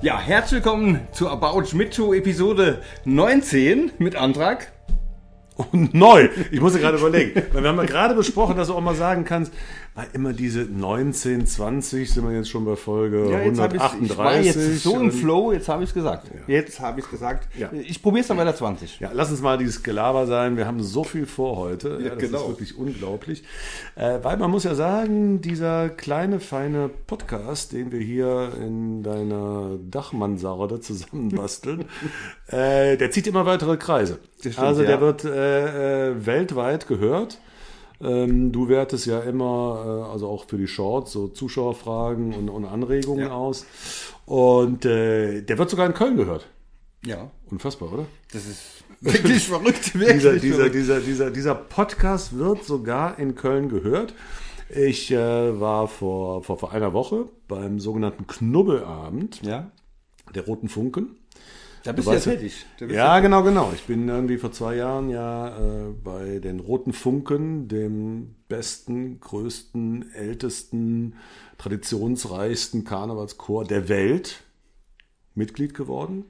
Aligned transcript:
Ja, 0.00 0.20
herzlich 0.20 0.64
willkommen 0.64 1.06
zu 1.12 1.28
About 1.28 1.64
Schmidt 1.64 1.94
Show 1.94 2.12
Episode 2.12 2.82
19 3.04 3.92
mit 3.98 4.16
Antrag. 4.16 4.73
Und 5.56 5.94
neu. 5.94 6.28
Ich 6.50 6.60
musste 6.60 6.80
gerade 6.80 6.98
überlegen. 6.98 7.40
Weil 7.52 7.62
wir 7.62 7.68
haben 7.70 7.76
ja 7.78 7.84
gerade 7.84 8.14
besprochen, 8.14 8.56
dass 8.56 8.68
du 8.68 8.74
auch 8.74 8.80
mal 8.80 8.96
sagen 8.96 9.24
kannst, 9.24 9.52
weil 9.94 10.06
immer 10.12 10.32
diese 10.32 10.62
19, 10.62 11.46
20 11.46 12.10
sind 12.12 12.28
wir 12.28 12.34
jetzt 12.36 12.48
schon 12.50 12.64
bei 12.64 12.74
Folge 12.74 13.30
Ja, 13.30 13.40
jetzt 13.40 13.60
hab 13.60 13.72
ich's- 13.72 13.92
138. 13.92 14.10
ich 14.10 14.18
war 14.18 14.40
jetzt 14.40 14.82
so 14.82 14.98
im 14.98 15.12
Flow, 15.12 15.52
jetzt 15.52 15.68
habe 15.68 15.84
ich 15.84 15.90
es 15.90 15.94
gesagt. 15.94 16.26
Jetzt 16.48 16.80
habe 16.80 16.98
ich 16.98 17.04
es 17.06 17.10
gesagt. 17.12 17.46
Ja. 17.56 17.70
Ich 17.72 18.02
probiere 18.02 18.22
es 18.22 18.26
dann 18.26 18.36
bei 18.36 18.42
der 18.42 18.56
20. 18.56 18.98
Ja, 18.98 19.10
lass 19.14 19.30
uns 19.30 19.40
mal 19.42 19.56
dieses 19.56 19.84
Gelaber 19.84 20.26
sein. 20.26 20.56
Wir 20.56 20.66
haben 20.66 20.82
so 20.82 21.04
viel 21.04 21.26
vor 21.26 21.56
heute. 21.56 22.00
Ja, 22.02 22.10
das 22.10 22.18
genau. 22.18 22.40
ist 22.42 22.48
wirklich 22.48 22.76
unglaublich. 22.76 23.44
Äh, 23.94 24.18
weil 24.22 24.36
man 24.36 24.50
muss 24.50 24.64
ja 24.64 24.74
sagen, 24.74 25.40
dieser 25.40 25.88
kleine, 25.88 26.40
feine 26.40 26.90
Podcast, 27.06 27.72
den 27.72 27.92
wir 27.92 28.00
hier 28.00 28.50
in 28.60 29.04
deiner 29.04 29.78
Dachmansarde 29.88 30.80
zusammenbasteln, 30.80 31.84
äh, 32.48 32.96
der 32.96 33.12
zieht 33.12 33.28
immer 33.28 33.46
weitere 33.46 33.76
Kreise. 33.76 34.18
Stimmt, 34.52 34.66
also 34.66 34.82
der 34.82 34.90
ja. 34.96 35.00
wird 35.00 35.24
äh, 35.24 36.10
äh, 36.10 36.26
weltweit 36.26 36.86
gehört. 36.86 37.38
Ähm, 38.00 38.52
du 38.52 38.68
wertest 38.68 39.06
ja 39.06 39.20
immer, 39.20 40.04
äh, 40.08 40.12
also 40.12 40.28
auch 40.28 40.46
für 40.46 40.58
die 40.58 40.66
Shorts, 40.66 41.12
so 41.12 41.28
Zuschauerfragen 41.28 42.34
und, 42.34 42.48
und 42.48 42.64
Anregungen 42.64 43.26
Ja. 43.26 43.32
aus. 43.34 43.64
Und 44.26 44.84
äh, 44.84 45.42
der 45.42 45.58
wird 45.58 45.70
sogar 45.70 45.86
in 45.86 45.94
Köln 45.94 46.16
gehört. 46.16 46.46
Ja. 47.04 47.30
Unfassbar, 47.50 47.92
oder? 47.92 48.06
Das 48.32 48.46
ist 48.46 48.82
wirklich 49.00 49.46
verrückt, 49.46 49.94
wirklich 49.98 50.14
dieser, 50.14 50.32
dieser, 50.38 50.56
verrückt. 50.56 50.74
dieser, 50.74 51.00
dieser, 51.00 51.30
dieser 51.30 51.54
Podcast 51.54 52.36
wird 52.38 52.64
sogar 52.64 53.18
in 53.18 53.34
Köln 53.34 53.68
gehört. 53.68 54.14
Ich 54.74 55.10
äh, 55.12 55.60
war 55.60 55.86
vor, 55.88 56.42
vor, 56.42 56.58
vor 56.58 56.72
einer 56.72 56.92
Woche 56.94 57.26
beim 57.48 57.78
sogenannten 57.78 58.26
Knubbelabend 58.26 59.40
Ja. 59.42 59.70
der 60.34 60.46
Roten 60.46 60.68
Funken. 60.68 61.16
Da 61.84 61.92
bist 61.92 62.08
Du 62.08 62.12
du 62.12 62.16
ja 62.16 62.22
ja- 62.24 62.32
tätig. 62.32 62.66
Bist 62.78 62.90
Ja, 62.92 63.20
genau, 63.20 63.42
genau. 63.42 63.70
Ich 63.74 63.82
bin 63.84 64.08
irgendwie 64.08 64.38
vor 64.38 64.50
zwei 64.52 64.76
Jahren 64.76 65.10
ja 65.10 65.48
äh, 65.48 65.90
bei 66.02 66.38
den 66.38 66.60
Roten 66.60 66.94
Funken, 66.94 67.68
dem 67.68 68.36
besten, 68.48 69.20
größten, 69.20 70.10
ältesten, 70.14 71.14
traditionsreichsten 71.58 72.84
Karnevalschor 72.84 73.64
der 73.64 73.90
Welt, 73.90 74.42
Mitglied 75.34 75.74
geworden. 75.74 76.24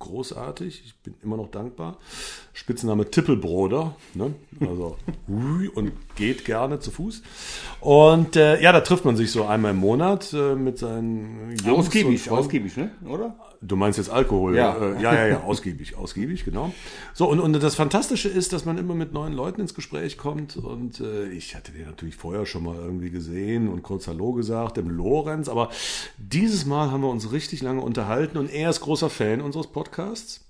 Großartig, 0.00 0.82
ich 0.84 0.96
bin 1.02 1.14
immer 1.22 1.36
noch 1.36 1.50
dankbar. 1.50 1.98
Spitzname 2.52 3.10
Tippelbroder, 3.10 3.94
ne? 4.14 4.34
also 4.60 4.96
und 5.74 5.92
geht 6.16 6.44
gerne 6.44 6.78
zu 6.80 6.90
Fuß. 6.90 7.22
Und 7.80 8.36
äh, 8.36 8.60
ja, 8.62 8.72
da 8.72 8.80
trifft 8.80 9.04
man 9.06 9.16
sich 9.16 9.30
so 9.30 9.44
einmal 9.44 9.72
im 9.72 9.78
Monat 9.78 10.32
äh, 10.32 10.54
mit 10.54 10.78
seinen 10.78 11.54
Jungs 11.64 11.86
Ausgiebig, 11.88 12.30
ausgiebig, 12.30 12.76
ne? 12.76 12.90
Oder? 13.06 13.34
Du 13.62 13.76
meinst 13.76 13.98
jetzt 13.98 14.08
Alkohol? 14.08 14.56
Ja. 14.56 14.74
Äh, 14.74 15.02
ja, 15.02 15.14
ja, 15.14 15.26
ja, 15.26 15.40
ausgiebig, 15.42 15.94
ausgiebig, 15.94 16.46
genau. 16.46 16.72
So, 17.12 17.28
und, 17.28 17.40
und 17.40 17.62
das 17.62 17.74
Fantastische 17.74 18.28
ist, 18.30 18.54
dass 18.54 18.64
man 18.64 18.78
immer 18.78 18.94
mit 18.94 19.12
neuen 19.12 19.34
Leuten 19.34 19.60
ins 19.60 19.74
Gespräch 19.74 20.16
kommt. 20.16 20.56
Und 20.56 21.00
äh, 21.00 21.28
ich 21.28 21.54
hatte 21.54 21.70
den 21.70 21.84
natürlich 21.84 22.16
vorher 22.16 22.46
schon 22.46 22.64
mal 22.64 22.76
irgendwie 22.76 23.10
gesehen 23.10 23.68
und 23.68 23.82
kurz 23.82 24.08
Hallo 24.08 24.32
gesagt, 24.32 24.78
dem 24.78 24.88
Lorenz. 24.88 25.50
Aber 25.50 25.68
dieses 26.16 26.64
Mal 26.64 26.90
haben 26.90 27.02
wir 27.02 27.10
uns 27.10 27.32
richtig 27.32 27.60
lange 27.60 27.82
unterhalten 27.82 28.38
und 28.38 28.50
er 28.50 28.70
ist 28.70 28.80
großer 28.80 29.10
Fan 29.10 29.42
unseres 29.42 29.66
Podcasts. 29.66 30.46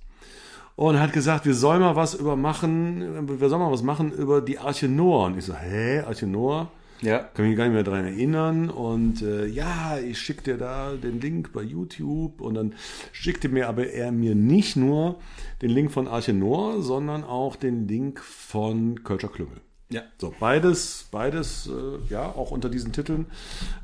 Und 0.77 1.01
hat 1.01 1.13
gesagt, 1.13 1.45
wir 1.45 1.55
sollen 1.55 1.81
mal 1.81 1.97
was 1.97 2.15
über 2.15 2.37
machen, 2.37 3.29
wir 3.41 3.49
sollen 3.49 3.61
mal 3.61 3.73
was 3.73 3.83
machen 3.83 4.13
über 4.13 4.41
die 4.41 4.59
Arche 4.59 4.89
Noah. 4.89 5.27
Und 5.27 5.37
ich 5.37 5.45
so, 5.45 5.55
hä, 5.55 6.01
Arche 6.07 6.29
Noah? 6.29 6.71
Ja. 7.03 7.19
Kann 7.19 7.49
mich 7.49 7.57
gar 7.57 7.65
nicht 7.65 7.75
mehr 7.75 7.83
dran 7.83 8.05
erinnern. 8.05 8.71
Und 8.71 9.23
äh, 9.23 9.47
ja, 9.47 9.99
ich 9.99 10.19
schick 10.19 10.45
dir 10.45 10.59
da 10.59 10.93
den 10.93 11.21
Link 11.21 11.53
bei 11.53 11.63
YouTube. 11.63 12.41
Und 12.41 12.55
dann 12.55 12.75
schickte 13.13 13.49
mir 13.49 13.69
aber 13.69 13.89
er 13.89 14.13
mir 14.13 14.35
nicht 14.35 14.77
nur 14.77 15.19
den 15.63 15.71
Link 15.71 15.91
von 15.91 16.09
Arche 16.09 16.33
Noah, 16.33 16.83
sondern 16.83 17.25
auch 17.25 17.57
den 17.57 17.89
Link 17.89 18.21
von 18.21 19.03
Kölscher 19.03 19.29
Klüngel. 19.29 19.61
Ja. 19.93 20.03
So, 20.19 20.33
beides, 20.39 21.09
beides, 21.11 21.69
äh, 21.69 22.13
ja, 22.13 22.27
auch 22.27 22.53
unter 22.53 22.69
diesen 22.69 22.93
Titeln 22.93 23.27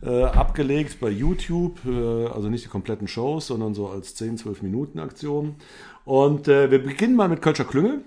äh, 0.02 0.22
abgelegt 0.22 1.00
bei 1.00 1.10
YouTube, 1.10 1.80
äh, 1.84 2.26
also 2.26 2.48
nicht 2.48 2.64
die 2.64 2.68
kompletten 2.68 3.08
Shows, 3.08 3.48
sondern 3.48 3.74
so 3.74 3.88
als 3.88 4.14
10, 4.14 4.38
12 4.38 4.62
Minuten 4.62 5.00
Aktion. 5.00 5.56
Und 6.04 6.46
äh, 6.46 6.70
wir 6.70 6.80
beginnen 6.80 7.16
mal 7.16 7.28
mit 7.28 7.42
Kölscher 7.42 7.64
Klüngel 7.64 8.02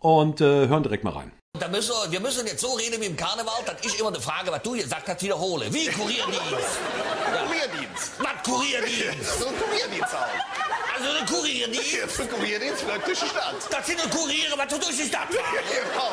und 0.00 0.40
äh, 0.40 0.66
hören 0.66 0.82
direkt 0.82 1.04
mal 1.04 1.10
rein. 1.10 1.30
Da 1.58 1.68
müssen 1.68 1.90
wir, 1.90 2.12
wir 2.12 2.20
müssen 2.20 2.46
jetzt 2.46 2.60
so 2.60 2.74
reden 2.74 3.00
wie 3.00 3.06
im 3.06 3.16
Karneval, 3.16 3.62
dass 3.64 3.76
ich 3.82 3.98
immer 3.98 4.08
eine 4.10 4.20
Frage, 4.20 4.50
was 4.50 4.62
du 4.62 4.72
gesagt 4.72 5.08
hast, 5.08 5.22
wiederhole. 5.22 5.72
Wie 5.72 5.86
Kurierdienst? 5.86 6.42
Kurierdienst. 7.46 8.12
Was 8.18 8.42
Kurierdienst? 8.44 9.38
So 9.40 9.46
ein 9.48 9.54
Kurierdienst 9.58 10.14
auch. 10.14 10.96
Also 10.96 11.10
ein 11.18 11.26
Kurierdienst? 11.26 11.92
Jetzt 11.92 12.20
ein 12.20 12.30
Kurierdienst 12.30 12.82
für 12.82 12.98
durch 12.98 13.20
die 13.20 13.26
Stadt. 13.26 13.54
Das 13.70 13.86
sind 13.86 14.00
die 14.04 14.08
Kuriere, 14.08 14.56
was 14.56 14.68
du 14.68 14.78
durch 14.78 14.96
die 14.96 15.06
Stadt 15.08 15.32
fahren. 15.32 15.64
Genau. 15.68 16.10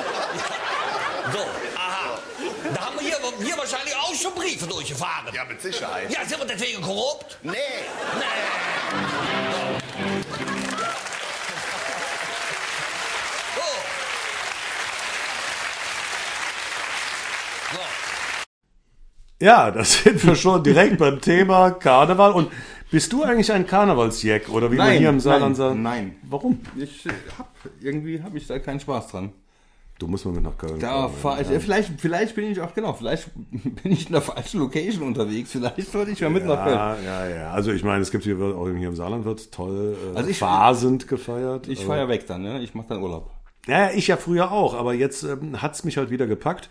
So, 1.32 1.40
aha. 1.78 2.20
Da 2.74 2.82
haben 2.86 3.00
wir 3.00 3.08
hier, 3.08 3.18
hier 3.46 3.58
wahrscheinlich 3.58 3.96
auch 3.96 4.14
schon 4.14 4.34
Briefe 4.36 4.68
durchgefahren. 4.68 5.34
Ja, 5.34 5.46
mit 5.46 5.62
Sicherheit. 5.62 6.12
Ja, 6.12 6.26
sind 6.26 6.40
wir 6.40 6.46
deswegen 6.46 6.82
korrupt? 6.82 7.38
Nee. 7.44 7.52
Nee. 7.52 8.26
So. 9.52 9.60
So. 13.56 13.68
Ja, 19.42 19.72
da 19.72 19.84
sind 19.84 20.26
wir 20.26 20.36
schon 20.36 20.64
direkt 20.64 20.98
beim 20.98 21.20
Thema 21.20 21.72
Karneval. 21.72 22.32
Und 22.34 22.50
bist 22.92 23.12
du 23.12 23.24
eigentlich 23.24 23.52
ein 23.52 23.66
Karnevalsjack 23.68 24.50
oder 24.50 24.72
wie 24.72 24.78
man 24.78 24.88
Nein, 24.88 25.00
hier 25.00 25.10
im 25.10 25.20
Saarland 25.20 25.58
sagt? 25.58 25.76
nein. 25.78 26.16
Warum? 26.30 26.60
Ich 26.78 27.06
äh, 27.06 27.10
hab, 27.38 27.50
irgendwie 27.82 28.22
habe 28.22 28.38
ich 28.38 28.48
da 28.48 28.60
keinen 28.60 28.80
Spaß 28.80 29.08
dran. 29.08 29.34
Du 30.00 30.08
musst 30.08 30.26
mal 30.26 30.32
mit 30.34 30.44
nach 30.44 30.58
Köln. 30.58 30.80
Da 30.80 31.08
fahr 31.08 31.40
ich, 31.40 31.50
ja. 31.50 31.56
äh, 31.56 31.60
vielleicht, 31.60 32.00
vielleicht 32.02 32.36
bin 32.36 32.52
ich 32.52 32.60
auch, 32.62 32.74
genau, 32.74 32.94
vielleicht 32.94 33.30
bin 33.52 33.92
ich 33.92 34.08
in 34.08 34.14
der 34.14 34.22
falschen 34.22 34.60
Location 34.60 35.04
unterwegs. 35.08 35.52
Vielleicht 35.52 35.92
sollte 35.92 36.12
ich 36.12 36.22
mal 36.22 36.30
mit 36.30 36.46
nach 36.46 36.64
Köln. 36.64 36.76
Ja, 36.76 36.96
ja, 37.00 37.28
ja. 37.28 37.52
Also 37.52 37.72
ich 37.72 37.84
meine, 37.84 38.02
es 38.02 38.12
gibt 38.12 38.24
hier 38.24 38.40
auch 38.40 38.68
hier 38.70 38.88
im 38.88 38.96
Saarland 38.96 39.26
wird 39.26 39.52
toll 39.52 39.98
äh, 40.14 40.18
Also 40.18 40.30
ich- 40.30 40.40
phasend 40.40 41.08
gefeiert. 41.08 41.68
Ich 41.68 41.84
fahre 41.86 42.00
ja 42.00 42.08
weg 42.08 42.26
dann, 42.28 42.42
ne? 42.44 42.62
Ich 42.62 42.74
mache 42.76 42.88
dann 42.90 43.02
Urlaub. 43.02 43.32
Ja, 43.68 43.92
ich 43.92 44.08
ja 44.08 44.18
früher 44.18 44.52
auch, 44.52 44.74
aber 44.74 44.94
jetzt 44.94 45.24
ähm, 45.24 45.62
hat's 45.62 45.86
mich 45.86 45.98
halt 45.98 46.10
wieder 46.10 46.28
gepackt. 46.28 46.70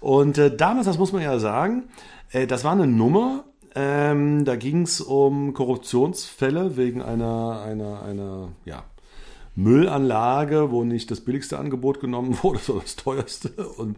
Und 0.00 0.36
äh, 0.36 0.54
damals, 0.54 0.86
das 0.86 0.98
muss 0.98 1.12
man 1.12 1.22
ja 1.22 1.38
sagen, 1.38 1.84
äh, 2.32 2.46
das 2.46 2.64
war 2.64 2.72
eine 2.72 2.88
Nummer, 2.88 3.44
ähm, 3.76 4.44
da 4.44 4.56
ging's 4.56 5.00
um 5.00 5.52
Korruptionsfälle 5.52 6.76
wegen 6.76 7.02
einer, 7.02 7.62
einer, 7.64 8.02
einer, 8.02 8.48
ja, 8.64 8.84
Müllanlage, 9.56 10.72
wo 10.72 10.82
nicht 10.82 11.12
das 11.12 11.20
billigste 11.20 11.58
Angebot 11.58 12.00
genommen 12.00 12.36
wurde, 12.42 12.58
sondern 12.58 12.84
das 12.84 12.96
teuerste. 12.96 13.50
Und 13.76 13.96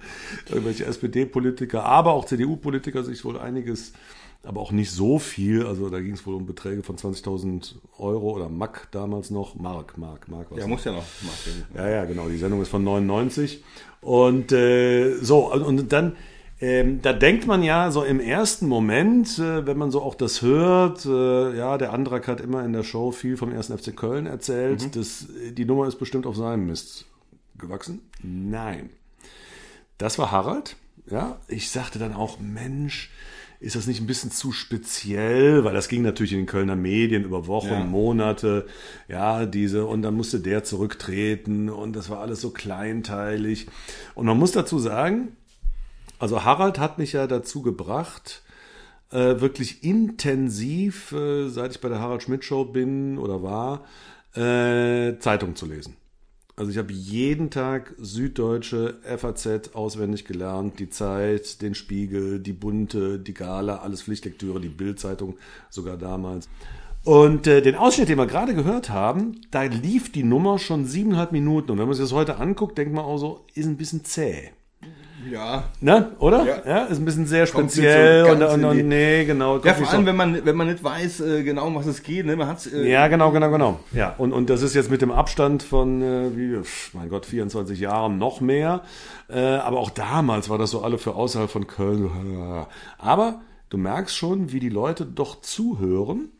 irgendwelche 0.51 0.85
SPD-Politiker, 0.85 1.85
aber 1.85 2.13
auch 2.13 2.27
CDU-Politiker 2.27 3.03
sich 3.03 3.25
wohl 3.25 3.39
einiges, 3.39 3.95
aber 4.43 4.61
auch 4.61 4.73
nicht 4.73 4.91
so 4.91 5.19
viel. 5.19 5.67
Also 5.67 5.91
da 5.91 6.01
ging 6.01 6.15
es 6.15 6.27
wohl 6.27 6.35
um 6.35 6.47
Beträge 6.47 6.83
von 6.83 6.97
20.000 6.97 7.75
Euro 7.99 8.33
oder 8.33 8.49
Mark 8.49 8.89
damals 8.93 9.31
noch. 9.31 9.55
Mark, 9.57 9.99
Mark, 9.99 10.29
Mark. 10.29 10.47
was 10.51 10.59
Ja, 10.59 10.67
muss 10.67 10.85
ja 10.85 10.93
noch 10.93 11.05
ja, 11.75 11.89
ja, 11.89 12.05
genau. 12.05 12.29
Die 12.29 12.39
Sendung 12.39 12.63
ist 12.63 12.69
von 12.69 12.85
99. 12.85 13.63
Und 14.01 14.53
äh, 14.53 15.17
so, 15.17 15.53
und, 15.53 15.93
dann, 15.93 16.17
ähm, 16.61 17.03
da 17.03 17.13
denkt 17.13 17.47
man 17.47 17.63
ja 17.63 17.91
so 17.91 18.05
im 18.05 18.21
ersten 18.21 18.69
Moment, 18.69 19.39
äh, 19.39 19.67
wenn 19.67 19.77
man 19.77 19.91
so 19.91 20.01
auch 20.01 20.15
das 20.15 20.43
hört, 20.43 21.05
äh, 21.05 21.57
ja, 21.57 21.77
der 21.77 21.93
Andrak 21.93 22.29
hat 22.29 22.41
immer 22.41 22.65
in 22.65 22.73
der 22.73 22.85
Show 22.85 23.11
viel 23.11 23.37
vom 23.37 23.53
ersten 23.53 23.77
FC 23.77 23.97
Köln 23.97 24.27
erzählt. 24.27 24.95
Das, 24.95 25.27
die 25.53 25.65
Nummer 25.65 25.89
ist 25.89 25.99
bestimmt 25.99 26.27
auf 26.27 26.37
seinem 26.37 26.67
Mist 26.67 27.07
gewachsen. 27.59 28.01
Nein. 28.23 28.91
Das 29.99 30.19
war 30.19 30.31
Harald. 30.31 30.77
Ja, 31.11 31.39
ich 31.47 31.71
sagte 31.71 31.99
dann 31.99 32.15
auch, 32.15 32.41
Mensch, 32.41 33.11
ist 33.61 33.76
das 33.76 33.87
nicht 33.87 34.00
ein 34.00 34.06
bisschen 34.06 34.31
zu 34.31 34.53
speziell? 34.53 35.64
Weil 35.64 35.75
das 35.75 35.88
ging 35.88 36.03
natürlich 36.03 36.32
in 36.32 36.38
den 36.38 36.47
Kölner 36.47 36.76
Medien 36.76 37.25
über 37.25 37.47
Wochen, 37.47 37.69
Ja. 37.69 37.85
Monate, 37.85 38.67
ja, 39.08 39.47
diese, 39.47 39.87
und 39.87 40.03
dann 40.03 40.14
musste 40.14 40.41
der 40.41 40.64
zurücktreten 40.64 41.69
und 41.69 41.94
das 41.94 42.11
war 42.11 42.20
alles 42.20 42.41
so 42.41 42.50
kleinteilig. 42.50 43.67
Und 44.14 44.26
man 44.26 44.38
muss 44.38 44.53
dazu 44.53 44.79
sagen, 44.79 45.37
also 46.19 46.44
Harald 46.44 46.79
hat 46.79 46.99
mich 46.99 47.12
ja 47.12 47.26
dazu 47.26 47.62
gebracht, 47.62 48.43
äh, 49.11 49.41
wirklich 49.41 49.85
intensiv, 49.85 51.12
äh, 51.12 51.49
seit 51.49 51.73
ich 51.73 51.81
bei 51.81 51.88
der 51.88 52.00
Harald 52.00 52.23
Schmidt 52.23 52.44
Show 52.44 52.64
bin 52.64 53.19
oder 53.19 53.43
war, 53.43 53.85
äh, 54.35 55.19
Zeitung 55.19 55.56
zu 55.56 55.67
lesen. 55.67 55.97
Also 56.58 56.70
ich 56.70 56.79
habe 56.79 56.91
jeden 56.91 57.50
Tag 57.50 57.94
Süddeutsche, 57.99 58.94
FAZ 59.03 59.75
auswendig 59.75 60.25
gelernt, 60.25 60.79
die 60.79 60.88
Zeit, 60.88 61.61
den 61.61 61.75
Spiegel, 61.75 62.41
die 62.41 62.55
Bunte, 62.55 63.19
die 63.19 63.35
Gala, 63.35 63.81
alles 63.81 64.03
Pflichtlektüre, 64.03 64.58
die 64.58 64.70
Bildzeitung 64.70 65.37
sogar 65.69 65.99
damals. 65.99 66.49
Und 67.05 67.47
äh, 67.47 67.61
den 67.61 67.75
Ausschnitt, 67.75 68.08
den 68.08 68.17
wir 68.17 68.26
gerade 68.26 68.55
gehört 68.55 68.88
haben, 68.88 69.43
da 69.50 69.64
lief 69.64 70.11
die 70.11 70.25
Nummer 70.25 70.58
schon 70.58 70.87
siebeneinhalb 70.87 71.31
Minuten. 71.31 71.73
Und 71.73 71.79
wenn 71.79 71.87
man 71.87 71.94
sich 71.94 72.05
das 72.05 72.14
heute 72.14 72.38
anguckt, 72.38 72.79
denkt 72.79 72.94
man 72.94 73.05
auch 73.05 73.19
so, 73.19 73.44
ist 73.55 73.67
ein 73.67 73.76
bisschen 73.76 74.05
zäh. 74.05 74.50
Ja. 75.31 75.64
Ne? 75.81 76.12
Oder? 76.19 76.44
Ja. 76.44 76.56
Ja. 76.67 76.84
ist 76.84 76.99
ein 76.99 77.05
bisschen 77.05 77.26
sehr 77.26 77.46
so 77.46 77.58
speziell 77.58 78.25
ganz 78.25 78.52
und, 78.55 78.64
und, 78.64 78.78
und 78.78 78.88
nee, 78.88 79.25
genau. 79.25 79.58
Ja, 79.58 79.75
vor 79.75 79.88
allem, 79.88 80.00
so- 80.02 80.06
wenn 80.06 80.17
man, 80.17 80.44
wenn 80.44 80.56
man 80.56 80.69
nicht 80.69 80.82
weiß 80.84 81.20
äh, 81.20 81.43
genau, 81.43 81.67
um 81.67 81.75
was 81.75 81.87
es 81.87 82.02
geht. 82.02 82.26
Ne? 82.26 82.37
Man 82.37 82.46
hat's, 82.49 82.67
äh, 82.67 82.88
Ja, 82.88 83.08
genau, 83.08 83.31
genau, 83.32 83.50
genau. 83.50 83.81
Ja, 83.93 84.14
und, 84.19 84.32
und 84.32 84.50
das 84.50 84.62
ist 84.62 84.75
jetzt 84.75 84.90
mit 84.90 85.02
dem 85.02 85.11
Abstand 85.11 85.62
von, 85.62 86.02
äh, 86.02 86.37
wie, 86.37 86.58
mein 86.93 87.08
Gott, 87.08 87.26
24 87.26 87.78
Jahren 87.81 88.19
noch 88.19 88.40
mehr. 88.40 88.82
Äh, 89.28 89.40
aber 89.40 89.78
auch 89.78 89.90
damals 89.90 90.49
war 90.49 90.58
das 90.58 90.70
so 90.70 90.82
alle 90.82 90.99
für 90.99 91.14
außerhalb 91.14 91.50
von 91.50 91.67
Köln. 91.67 92.11
Aber 92.99 93.40
du 93.70 93.79
merkst 93.79 94.17
schon, 94.17 94.52
wie 94.52 94.61
die 94.61 94.69
Leute 94.69 95.05
doch 95.05 95.40
zuhören. 95.40 96.31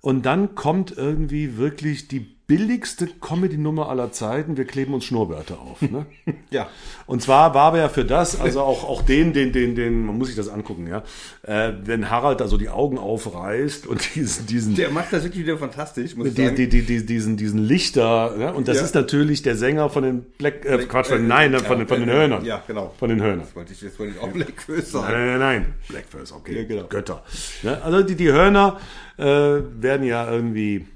Und 0.00 0.26
dann 0.26 0.54
kommt 0.56 0.96
irgendwie 0.96 1.58
wirklich 1.58 2.08
die 2.08 2.34
billigste 2.56 3.06
Comedy-Nummer 3.06 3.88
aller 3.88 4.12
Zeiten. 4.12 4.58
Wir 4.58 4.66
kleben 4.66 4.92
uns 4.92 5.06
Schnurrbärte 5.06 5.54
auf. 5.58 5.80
Ne? 5.80 6.04
Ja. 6.50 6.68
Und 7.06 7.22
zwar 7.22 7.54
war 7.54 7.74
er 7.78 7.88
für 7.88 8.04
das, 8.04 8.38
also 8.38 8.60
auch, 8.60 8.84
auch 8.86 9.00
den, 9.00 9.32
den, 9.32 9.52
den, 9.52 9.74
den, 9.74 10.04
man 10.04 10.18
muss 10.18 10.26
sich 10.28 10.36
das 10.36 10.50
angucken, 10.50 10.86
ja. 10.86 11.02
Äh, 11.44 11.72
wenn 11.84 12.10
Harald 12.10 12.40
da 12.42 12.46
so 12.46 12.58
die 12.58 12.68
Augen 12.68 12.98
aufreißt 12.98 13.86
und 13.86 14.06
diesen, 14.14 14.44
diesen, 14.46 14.74
Der 14.74 14.90
macht 14.90 15.14
das 15.14 15.24
wirklich 15.24 15.44
wieder 15.44 15.56
fantastisch, 15.56 16.14
muss 16.14 16.26
ich 16.28 16.34
sagen. 16.36 16.54
die, 16.56 16.68
die, 16.68 16.82
die, 16.82 17.06
diesen, 17.06 17.38
diesen 17.38 17.58
Lichter, 17.58 18.34
ja? 18.38 18.50
und 18.50 18.68
das 18.68 18.76
Ja. 18.76 18.82
ist 18.84 18.94
natürlich 18.94 19.40
der 19.40 19.56
Sänger 19.56 19.88
von 19.88 20.02
den 20.02 20.24
Black, 20.36 20.66
äh, 20.66 20.76
Quatsch, 20.84 21.06
von, 21.06 21.24
äh, 21.24 21.26
nein, 21.26 21.52
ja, 21.54 21.60
von, 21.60 21.78
den- 21.78 21.88
von 21.88 22.00
den 22.00 22.10
Hörnern. 22.10 22.44
ja, 22.44 22.62
genau. 22.66 22.92
Von 22.98 23.08
den 23.08 23.22
Hörnern. 23.22 23.40
Das 23.46 23.56
wollte 23.56 23.72
ich, 23.72 23.80
jetzt 23.80 23.98
wollte 23.98 24.12
ich 24.14 24.20
auch 24.20 24.34
Nein, 24.34 24.82
sagen. 24.84 25.12
nein, 25.14 25.26
nein, 25.26 25.38
nein. 25.38 25.74
Blackface, 25.88 26.32
okay. 26.32 26.54
Ja, 26.58 26.64
genau. 26.64 26.84
Götter. 26.86 27.22
Ja, 27.62 27.78
also 27.80 28.02
die, 28.02 28.14
die 28.14 28.30
Hörner 28.30 28.78
äh, 29.16 29.24
werden 29.24 30.04
ja 30.06 30.30
irgendwie 30.30 30.86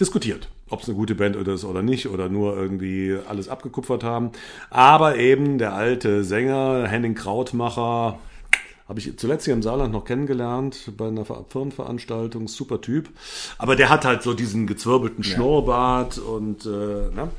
diskutiert, 0.00 0.48
ob 0.68 0.82
es 0.82 0.88
eine 0.88 0.96
gute 0.96 1.14
Band 1.14 1.36
ist 1.36 1.64
oder 1.64 1.82
nicht 1.82 2.08
oder 2.08 2.28
nur 2.28 2.56
irgendwie 2.56 3.16
alles 3.28 3.48
abgekupfert 3.48 4.04
haben. 4.04 4.30
Aber 4.70 5.16
eben 5.16 5.58
der 5.58 5.74
alte 5.74 6.24
Sänger 6.24 6.86
Henning 6.86 7.14
Krautmacher 7.14 8.18
habe 8.88 9.00
ich 9.00 9.18
zuletzt 9.18 9.46
hier 9.46 9.54
im 9.54 9.62
Saarland 9.62 9.92
noch 9.92 10.04
kennengelernt 10.04 10.92
bei 10.96 11.08
einer 11.08 11.24
Ver- 11.24 11.44
Firmenveranstaltung, 11.48 12.46
super 12.46 12.80
Typ. 12.80 13.08
Aber 13.58 13.74
der 13.74 13.88
hat 13.88 14.04
halt 14.04 14.22
so 14.22 14.32
diesen 14.32 14.66
gezwirbelten 14.68 15.24
Schnurrbart 15.24 16.18
und 16.18 16.66
äh, 16.66 16.68
ne? 16.68 17.30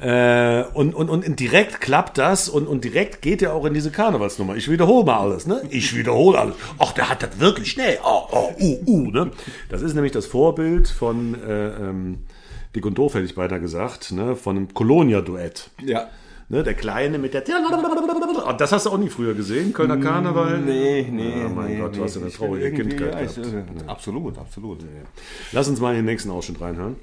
Äh, 0.00 0.64
und, 0.72 0.94
und, 0.94 1.10
und 1.10 1.40
direkt 1.40 1.80
klappt 1.80 2.16
das 2.16 2.48
und, 2.48 2.66
und 2.66 2.84
direkt 2.84 3.20
geht 3.20 3.42
er 3.42 3.52
auch 3.52 3.66
in 3.66 3.74
diese 3.74 3.90
Karnevalsnummer. 3.90 4.56
Ich 4.56 4.70
wiederhole 4.70 5.04
mal 5.04 5.18
alles, 5.18 5.46
ne? 5.46 5.60
Ich 5.68 5.94
wiederhole 5.94 6.38
alles. 6.38 6.54
Ach, 6.78 6.92
der 6.92 7.10
hat 7.10 7.22
das 7.22 7.38
wirklich 7.38 7.72
schnell. 7.72 7.98
Oh, 8.02 8.22
oh, 8.32 8.52
uh, 8.58 8.82
uh, 8.86 9.10
ne? 9.10 9.30
Das 9.68 9.82
ist 9.82 9.94
nämlich 9.94 10.12
das 10.12 10.24
Vorbild 10.24 10.88
von 10.88 11.34
äh, 11.42 11.68
ähm, 11.68 12.20
Dick 12.74 12.86
und 12.86 12.96
Doof, 12.96 13.14
hätte 13.14 13.26
ich 13.26 13.34
beinahe 13.34 13.60
gesagt, 13.60 14.12
ne? 14.12 14.36
Von 14.36 14.56
einem 14.56 14.72
Colonia-Duett. 14.72 15.70
Ja. 15.84 16.08
Ne, 16.48 16.64
der 16.64 16.74
Kleine 16.74 17.18
mit 17.18 17.32
der. 17.32 17.44
Oh, 17.46 18.52
Das 18.58 18.72
hast 18.72 18.86
du 18.86 18.90
auch 18.90 18.98
nie 18.98 19.08
früher 19.08 19.34
gesehen, 19.34 19.72
Kölner 19.72 19.98
Karneval? 19.98 20.58
Nee, 20.58 21.06
nee. 21.08 21.44
Oh 21.46 21.48
mein 21.48 21.74
nee, 21.74 21.78
Gott, 21.78 21.96
du 21.96 22.02
hast 22.02 22.16
ja 22.16 22.22
eine 22.22 22.30
traurige 22.32 22.72
Kindheit 22.72 23.14
ja, 23.14 23.20
ich, 23.20 23.36
gehabt. 23.36 23.82
äh, 23.82 23.86
Absolut, 23.86 24.36
absolut. 24.36 24.78
Lass 25.52 25.68
uns 25.68 25.78
mal 25.78 25.90
in 25.90 25.98
den 25.98 26.06
nächsten 26.06 26.28
Ausschnitt 26.30 26.60
reinhören. 26.60 26.96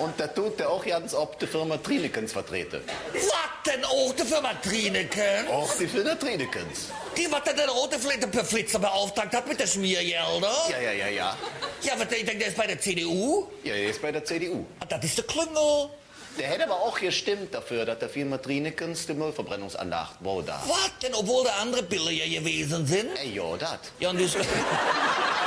Und 0.00 0.18
da 0.18 0.26
tut 0.28 0.58
er 0.60 0.70
auch 0.70 0.84
ganz 0.84 1.12
ob 1.14 1.38
die 1.38 1.46
Firma 1.46 1.76
Trinekens 1.76 2.32
vertreten. 2.32 2.80
Was 3.12 3.72
denn 3.72 3.84
auch 3.84 4.14
die 4.14 4.22
Firma 4.24 4.54
Trineken? 4.54 5.46
Auch 5.52 5.70
die 5.78 5.86
Firma 5.86 6.14
Trinekens. 6.14 6.88
Die, 7.16 7.30
was 7.30 7.42
den 7.44 7.68
rote 7.68 7.98
Flinte 7.98 8.26
per 8.26 8.44
Flitzer 8.44 8.78
beauftragt 8.78 9.34
hat 9.34 9.46
mit 9.46 9.60
der 9.60 9.66
Schmiergelder? 9.66 10.50
Ja, 10.70 10.80
ja, 10.80 10.92
ja, 10.92 11.08
ja. 11.08 11.36
Ja, 11.82 11.92
was 11.98 12.10
ich 12.12 12.24
denke, 12.24 12.38
der 12.38 12.48
ist 12.48 12.56
bei 12.56 12.66
der 12.66 12.80
CDU? 12.80 13.46
Ja, 13.62 13.74
er 13.74 13.90
ist 13.90 14.00
bei 14.00 14.10
der 14.10 14.24
CDU. 14.24 14.64
Ah, 14.80 14.86
Das 14.88 15.04
ist 15.04 15.18
der 15.18 15.24
Klüngel. 15.26 15.90
Der 16.38 16.48
hätte 16.48 16.64
aber 16.64 16.76
auch 16.76 16.98
gestimmt 16.98 17.52
dafür, 17.52 17.84
dass 17.84 17.98
der 17.98 18.08
Firma 18.08 18.38
Trinekens 18.38 19.06
die 19.06 19.12
Müllverbrennungsanlage 19.14 20.10
baut 20.20 20.48
da. 20.48 20.62
Was 20.66 20.90
denn, 21.02 21.12
obwohl 21.12 21.44
da 21.44 21.50
andere 21.60 21.82
billiger 21.82 22.26
gewesen 22.40 22.86
sind? 22.86 23.10
Ey, 23.18 23.34
ja, 23.34 23.56
dat. 23.58 23.80
Ja, 23.98 24.10
und 24.10 24.18
du... 24.18 24.24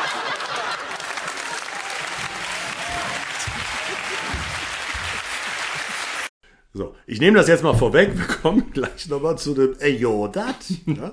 So, 6.75 6.95
ich 7.05 7.19
nehme 7.19 7.37
das 7.37 7.47
jetzt 7.47 7.63
mal 7.63 7.75
vorweg. 7.75 8.17
Wir 8.17 8.25
kommen 8.25 8.65
gleich 8.73 9.07
nochmal 9.07 9.37
zu 9.37 9.53
dem 9.53 9.79
Ejodat. 9.79 10.57
Ja. 10.87 11.11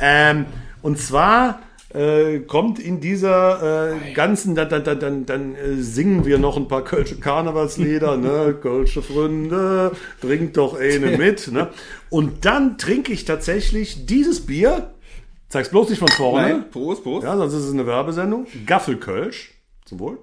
ähm, 0.00 0.46
und 0.82 0.98
zwar 0.98 1.60
äh, 1.94 2.40
kommt 2.40 2.80
in 2.80 3.00
dieser 3.00 3.92
äh, 3.92 4.12
ganzen, 4.12 4.56
dann, 4.56 4.68
dann, 4.68 4.82
dann, 4.82 4.98
dann, 4.98 5.26
dann 5.26 5.54
äh, 5.54 5.76
singen 5.76 6.24
wir 6.24 6.38
noch 6.38 6.56
ein 6.56 6.66
paar 6.66 6.82
Kölsche 6.82 7.16
Karnevalslieder, 7.20 8.16
ne? 8.16 8.56
Kölsche 8.60 9.00
Freunde, 9.00 9.92
trinkt 10.20 10.56
doch 10.56 10.76
eine 10.78 11.16
mit, 11.16 11.50
ne? 11.52 11.68
Und 12.10 12.44
dann 12.44 12.76
trinke 12.76 13.12
ich 13.12 13.24
tatsächlich 13.24 14.04
dieses 14.06 14.44
Bier. 14.44 14.94
Zeig's 15.48 15.70
bloß 15.70 15.90
nicht 15.90 16.00
von 16.00 16.08
vorne. 16.08 16.48
Nein, 16.48 16.70
Prost, 16.70 17.04
Prost. 17.04 17.24
Ja, 17.24 17.36
sonst 17.36 17.54
ist 17.54 17.64
es 17.64 17.72
eine 17.72 17.86
Werbesendung. 17.86 18.46
Gaffelkölsch. 18.66 19.54
Zum 19.86 20.00
Wohl. 20.00 20.18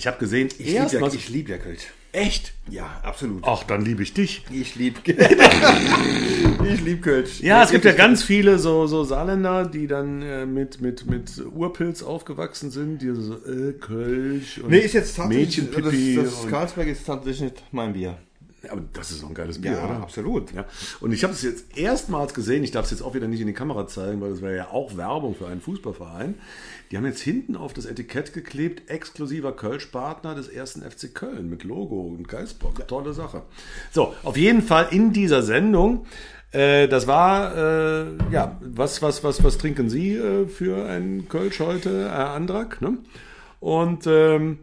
Ich 0.00 0.06
habe 0.06 0.16
gesehen, 0.16 0.48
Ich 0.58 0.66
liebe 0.66 0.86
ja, 0.98 1.06
ich 1.12 1.28
lieb 1.28 1.48
ja 1.50 1.58
Kölsch. 1.58 1.82
echt. 2.12 2.54
Ja, 2.70 3.00
absolut. 3.02 3.42
Ach, 3.44 3.64
dann 3.64 3.84
liebe 3.84 4.02
ich 4.02 4.14
dich. 4.14 4.42
Ich 4.50 4.74
lieb 4.74 5.02
Ich 6.64 6.80
lieb 6.80 7.02
Kölsch. 7.02 7.40
Ja, 7.42 7.62
es 7.62 7.70
gibt 7.70 7.84
ja 7.84 7.92
ganz 7.92 8.22
viele 8.22 8.58
so, 8.58 8.86
so 8.86 9.04
Saarländer, 9.04 9.66
die 9.66 9.86
dann 9.86 10.22
äh, 10.22 10.46
mit, 10.46 10.80
mit, 10.80 11.04
mit 11.04 11.30
Urpilz 11.54 12.02
aufgewachsen 12.02 12.70
sind, 12.70 13.02
die 13.02 13.10
so, 13.14 13.34
äh, 13.46 13.74
Kölsch 13.74 14.56
und 14.56 14.70
Nee, 14.70 14.78
ist 14.78 14.94
jetzt 14.94 15.16
tatsächlich, 15.16 15.58
Mädchenpipi. 15.64 16.16
das, 16.16 16.40
das 16.40 16.48
Karlsberg 16.48 16.88
ist 16.88 17.04
tatsächlich 17.04 17.50
nicht 17.52 17.62
mein 17.70 17.92
Bier. 17.92 18.16
Aber 18.68 18.82
das 18.92 19.10
ist 19.10 19.22
doch 19.22 19.28
ein 19.28 19.34
geiles 19.34 19.60
Bier, 19.60 19.72
Ja, 19.72 19.84
oder? 19.84 20.02
absolut. 20.02 20.52
Ja. 20.52 20.64
Und 21.00 21.12
ich 21.12 21.22
habe 21.24 21.32
es 21.32 21.42
jetzt 21.42 21.76
erstmals 21.78 22.34
gesehen, 22.34 22.62
ich 22.64 22.70
darf 22.70 22.84
es 22.84 22.90
jetzt 22.90 23.02
auch 23.02 23.14
wieder 23.14 23.28
nicht 23.28 23.40
in 23.40 23.46
die 23.46 23.52
Kamera 23.52 23.86
zeigen, 23.86 24.20
weil 24.20 24.30
das 24.30 24.42
wäre 24.42 24.56
ja 24.56 24.68
auch 24.68 24.96
Werbung 24.96 25.34
für 25.34 25.46
einen 25.46 25.60
Fußballverein. 25.60 26.34
Die 26.90 26.96
haben 26.96 27.06
jetzt 27.06 27.20
hinten 27.20 27.56
auf 27.56 27.72
das 27.72 27.86
Etikett 27.86 28.32
geklebt, 28.34 28.90
exklusiver 28.90 29.52
Kölsch-Partner 29.52 30.34
des 30.34 30.48
ersten 30.48 30.82
FC 30.82 31.14
Köln 31.14 31.48
mit 31.48 31.64
Logo 31.64 32.00
und 32.00 32.28
Geistbock. 32.28 32.86
Tolle 32.88 33.12
Sache. 33.14 33.42
So, 33.92 34.14
auf 34.24 34.36
jeden 34.36 34.62
Fall 34.62 34.88
in 34.90 35.12
dieser 35.12 35.42
Sendung. 35.42 36.06
Äh, 36.52 36.88
das 36.88 37.06
war, 37.06 37.56
äh, 37.56 38.06
ja, 38.32 38.58
was, 38.60 39.00
was, 39.02 39.22
was, 39.22 39.44
was 39.44 39.56
trinken 39.56 39.88
Sie 39.88 40.16
äh, 40.16 40.46
für 40.48 40.84
einen 40.86 41.28
Kölsch 41.28 41.60
heute, 41.60 42.08
Herr 42.10 42.30
Andrak? 42.30 42.80
Ne? 42.82 42.98
Und 43.60 44.06
ähm, 44.08 44.58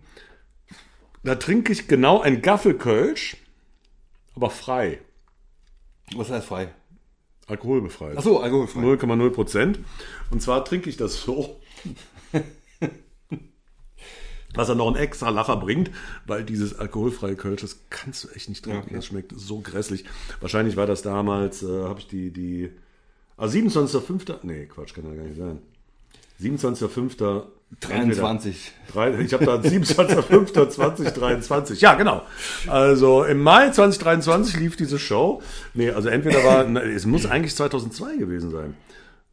da 1.23 1.35
trinke 1.35 1.71
ich 1.71 1.87
genau 1.87 2.19
ein 2.21 2.41
Gaffelkölsch, 2.41 3.37
aber 4.37 4.49
frei. 4.51 5.01
Was 6.15 6.29
heißt 6.29 6.47
frei? 6.47 6.69
Alkoholbefreit. 7.47 8.15
Ach 8.17 8.23
so, 8.23 8.39
alkoholfrei. 8.39 8.81
0,0 8.81 9.29
Prozent. 9.31 9.79
Und 10.31 10.41
zwar 10.41 10.63
trinke 10.63 10.89
ich 10.89 10.97
das 10.97 11.21
so. 11.21 11.59
Was 14.53 14.67
dann 14.67 14.77
noch 14.77 14.87
einen 14.87 14.95
extra 14.95 15.29
Lacher 15.29 15.57
bringt, 15.57 15.91
weil 16.25 16.43
dieses 16.43 16.77
alkoholfreie 16.77 17.35
Kölsch, 17.35 17.61
das 17.61 17.79
kannst 17.89 18.23
du 18.23 18.29
echt 18.29 18.49
nicht 18.49 18.63
trinken. 18.63 18.85
okay. 18.85 18.95
Das 18.95 19.05
schmeckt 19.05 19.33
so 19.35 19.59
grässlich. 19.59 20.05
Wahrscheinlich 20.39 20.77
war 20.77 20.87
das 20.87 21.01
damals, 21.01 21.63
äh, 21.63 21.83
habe 21.83 21.99
ich 21.99 22.07
die, 22.07 22.31
die, 22.31 22.71
ah, 23.37 23.45
27.05. 23.45 24.39
Nee, 24.43 24.65
Quatsch, 24.65 24.93
kann 24.93 25.05
ja 25.05 25.15
gar 25.15 25.25
nicht 25.25 25.37
sein. 25.37 25.59
27.05. 26.41 27.43
23. 27.81 28.71
Drei- 28.93 29.19
Ich 29.19 29.33
habe 29.33 29.45
da 29.45 29.55
27.05.2023. 29.55 31.81
Ja, 31.81 31.95
genau. 31.95 32.21
Also 32.67 33.25
im 33.25 33.41
Mai 33.41 33.71
2023 33.71 34.57
lief 34.57 34.77
diese 34.77 34.97
Show. 34.99 35.41
Nee, 35.73 35.89
also 35.91 36.07
entweder 36.07 36.43
war, 36.45 36.65
es 36.85 37.05
muss 37.05 37.25
eigentlich 37.25 37.53
2002 37.55 38.15
gewesen 38.17 38.51
sein. 38.51 38.75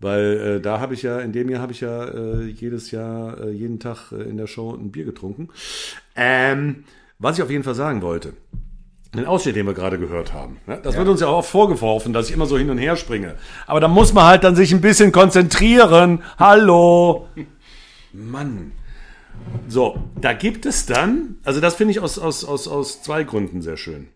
Weil 0.00 0.56
äh, 0.56 0.60
da 0.60 0.80
habe 0.80 0.94
ich 0.94 1.02
ja, 1.02 1.20
in 1.20 1.30
dem 1.32 1.48
Jahr 1.48 1.62
habe 1.62 1.70
ich 1.72 1.80
ja 1.80 2.04
äh, 2.06 2.42
jedes 2.46 2.90
Jahr, 2.90 3.38
äh, 3.40 3.50
jeden 3.52 3.78
Tag 3.78 4.10
äh, 4.10 4.16
in 4.22 4.36
der 4.36 4.48
Show 4.48 4.74
ein 4.74 4.90
Bier 4.90 5.04
getrunken. 5.04 5.48
Ähm, 6.16 6.82
was 7.20 7.36
ich 7.38 7.44
auf 7.44 7.50
jeden 7.50 7.62
Fall 7.62 7.76
sagen 7.76 8.02
wollte, 8.02 8.32
den 9.18 9.26
Ausschnitt, 9.26 9.56
den 9.56 9.66
wir 9.66 9.74
gerade 9.74 9.98
gehört 9.98 10.32
haben. 10.32 10.58
Ne? 10.66 10.80
Das 10.82 10.96
wird 10.96 11.08
uns 11.08 11.20
ja 11.20 11.28
auch 11.28 11.38
oft 11.38 11.50
vorgeworfen, 11.50 12.12
dass 12.12 12.28
ich 12.28 12.34
immer 12.34 12.46
so 12.46 12.58
hin 12.58 12.70
und 12.70 12.78
her 12.78 12.96
springe. 12.96 13.36
Aber 13.66 13.80
da 13.80 13.88
muss 13.88 14.12
man 14.12 14.24
halt 14.24 14.44
dann 14.44 14.56
sich 14.56 14.72
ein 14.72 14.80
bisschen 14.80 15.12
konzentrieren. 15.12 16.22
Hallo. 16.38 17.28
Mann. 18.12 18.72
So, 19.68 19.98
da 20.20 20.32
gibt 20.32 20.64
es 20.66 20.86
dann, 20.86 21.36
also 21.44 21.60
das 21.60 21.74
finde 21.74 21.92
ich 21.92 22.00
aus, 22.00 22.18
aus, 22.18 22.44
aus, 22.44 22.68
aus 22.68 23.02
zwei 23.02 23.24
Gründen 23.24 23.62
sehr 23.62 23.76
schön. 23.76 24.08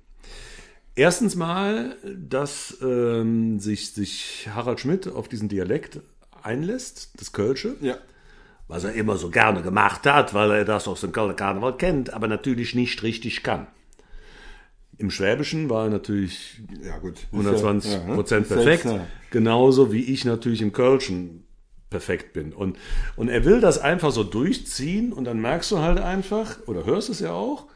Erstens 0.95 1.37
mal, 1.37 1.97
dass 2.17 2.79
ähm, 2.83 3.61
sich, 3.61 3.93
sich 3.93 4.49
Harald 4.55 4.81
Schmidt 4.81 5.07
auf 5.09 5.29
diesen 5.29 5.49
Dialekt 5.49 6.01
einlässt, 6.43 7.11
das 7.21 7.33
Kölsche, 7.33 7.77
Ja. 7.81 7.97
was 8.67 8.85
er 8.85 8.95
immer 8.95 9.17
so 9.17 9.31
gerne 9.31 9.63
gemacht 9.63 10.07
hat, 10.07 10.35
weil 10.35 10.51
er 10.51 10.65
das 10.65 10.89
aus 10.89 11.01
dem 11.03 11.13
Kölner 11.13 11.35
Karneval 11.35 11.77
kennt, 11.77 12.13
aber 12.13 12.27
natürlich 12.27 12.75
nicht 12.75 13.03
richtig 13.03 13.43
kann. 13.43 13.67
Im 14.99 15.11
Schwäbischen 15.11 15.71
war 15.71 15.85
er 15.85 15.91
natürlich 15.91 16.61
Ja, 16.85 16.99
gut. 16.99 17.15
120 17.33 17.93
Ja, 17.93 18.05
ne? 18.05 18.15
Prozent 18.15 18.47
Selbst, 18.49 18.65
perfekt. 18.65 18.85
ja. 18.87 19.07
Genauso 19.31 19.93
wie 19.93 20.03
ich 20.03 20.25
natürlich 20.25 20.61
im 20.61 20.73
Kölschen 20.73 21.45
perfekt 21.91 22.33
bin. 22.33 22.53
Und, 22.53 22.77
und 23.17 23.29
er 23.29 23.45
will 23.45 23.61
das 23.61 23.79
einfach 23.79 24.11
so 24.11 24.25
durchziehen 24.25 25.13
und 25.13 25.25
dann 25.25 25.41
merkst 25.41 25.71
du 25.71 25.79
halt 25.79 25.99
einfach, 25.99 26.57
oder 26.67 26.85
hörst 26.85 27.09
es 27.09 27.21
ja 27.21 27.33
auch, 27.33 27.67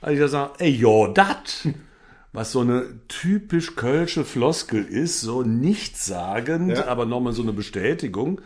als 0.00 0.14
ich 0.14 0.20
da 0.20 0.28
sage, 0.28 0.52
ey, 0.58 0.70
jo, 0.70 1.06
dat, 1.08 1.68
was 2.32 2.50
so 2.52 2.60
eine 2.60 2.86
typisch 3.08 3.76
kölsche 3.76 4.24
Floskel 4.24 4.84
ist, 4.84 5.20
so 5.20 5.42
nichtssagend, 5.42 6.70
Ja. 6.78 6.86
aber 6.86 7.04
nochmal 7.06 7.32
so 7.34 7.42
eine 7.42 7.52
Bestätigung. 7.52 8.40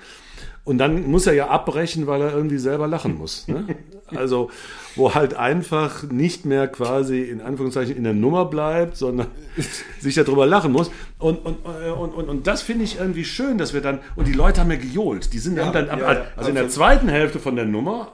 Und 0.64 0.78
dann 0.78 1.06
muss 1.08 1.26
er 1.26 1.34
ja 1.34 1.48
abbrechen, 1.48 2.06
weil 2.08 2.20
er 2.22 2.32
irgendwie 2.34 2.58
selber 2.58 2.88
lachen 2.88 3.16
muss. 3.16 3.46
Ne? 3.48 3.64
Also, 4.14 4.50
wo 4.94 5.14
halt 5.14 5.34
einfach 5.34 6.04
nicht 6.04 6.44
mehr 6.44 6.68
quasi 6.68 7.22
in 7.22 7.40
Anführungszeichen 7.40 7.96
in 7.96 8.04
der 8.04 8.12
Nummer 8.14 8.44
bleibt, 8.44 8.96
sondern 8.96 9.28
sich 10.00 10.14
darüber 10.14 10.46
lachen 10.46 10.72
muss. 10.72 10.90
Und, 11.18 11.44
und, 11.44 11.56
und, 11.64 12.14
und, 12.14 12.28
und 12.28 12.46
das 12.46 12.62
finde 12.62 12.84
ich 12.84 12.98
irgendwie 12.98 13.24
schön, 13.24 13.58
dass 13.58 13.74
wir 13.74 13.80
dann, 13.80 14.00
und 14.14 14.28
die 14.28 14.32
Leute 14.32 14.60
haben 14.60 14.70
ja 14.70 14.76
gejohlt. 14.76 15.32
Die 15.32 15.38
sind 15.38 15.58
haben 15.58 15.72
dann, 15.72 15.88
ab, 15.88 16.00
ja, 16.00 16.12
ja, 16.12 16.24
also 16.36 16.48
in 16.50 16.54
der 16.54 16.64
absolut. 16.64 16.70
zweiten 16.72 17.08
Hälfte 17.08 17.40
von 17.40 17.56
der 17.56 17.64
Nummer 17.64 18.12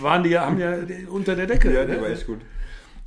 waren 0.00 0.22
die 0.22 0.30
ja, 0.30 0.46
haben 0.46 0.58
ja 0.58 0.76
unter 1.10 1.34
der 1.34 1.46
Decke. 1.46 1.72
Ja, 1.72 1.80
ne? 1.80 1.86
der 1.86 2.02
war 2.02 2.08
echt 2.10 2.26
gut. 2.26 2.40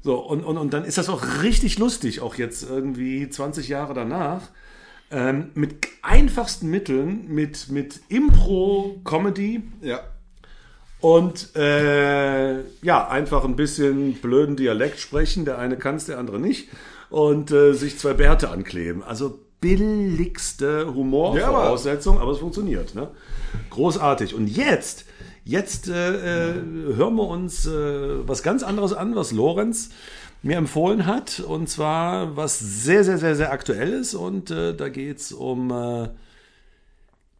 So, 0.04 0.18
und, 0.18 0.44
und, 0.44 0.58
und 0.58 0.74
dann 0.74 0.86
ist 0.86 0.98
das 0.98 1.10
auch 1.10 1.42
richtig 1.42 1.80
lustig, 1.80 2.22
auch 2.22 2.36
jetzt 2.36 2.70
irgendwie 2.70 3.28
20 3.28 3.68
Jahre 3.68 3.94
danach. 3.94 4.44
Ähm, 5.12 5.52
mit 5.54 5.88
einfachsten 6.02 6.70
Mitteln, 6.70 7.28
mit, 7.28 7.70
mit 7.70 8.02
Impro-Comedy 8.10 9.64
Ja. 9.82 10.00
Und 11.06 11.56
äh, 11.56 12.62
ja, 12.82 13.08
einfach 13.08 13.46
ein 13.46 13.56
bisschen 13.56 14.14
blöden 14.14 14.56
Dialekt 14.56 15.00
sprechen. 15.00 15.46
Der 15.46 15.60
eine 15.60 15.78
kann 15.78 15.98
es, 15.98 16.06
der 16.06 16.18
andere 16.18 16.40
nicht. 16.40 16.70
Und 17.12 17.52
äh, 17.52 17.74
sich 17.74 18.00
zwei 18.00 18.14
Bärte 18.14 18.50
ankleben. 18.50 19.04
Also 19.04 19.38
billigste 19.62 20.92
Humorvoraussetzung, 20.96 22.20
aber 22.20 22.32
es 22.32 22.40
funktioniert. 22.40 22.96
Ne? 22.96 23.12
Großartig. 23.70 24.34
Und 24.34 24.48
jetzt, 24.48 25.06
jetzt 25.44 25.90
äh, 25.90 26.50
äh, 26.50 26.54
hören 26.96 27.16
wir 27.18 27.28
uns 27.28 27.68
äh, 27.68 28.28
was 28.28 28.42
ganz 28.42 28.64
anderes 28.64 28.92
an, 28.92 29.16
was 29.16 29.32
Lorenz 29.32 29.92
mir 30.42 30.58
empfohlen 30.58 31.06
hat. 31.06 31.40
Und 31.40 31.70
zwar 31.70 32.36
was 32.36 32.58
sehr, 32.58 33.04
sehr, 33.04 33.20
sehr, 33.20 33.36
sehr 33.36 33.52
aktuell 33.52 33.94
ist. 33.94 34.16
Und 34.16 34.50
äh, 34.50 34.74
da 34.74 34.90
geht 34.90 35.20
es 35.20 35.32
um 35.32 35.72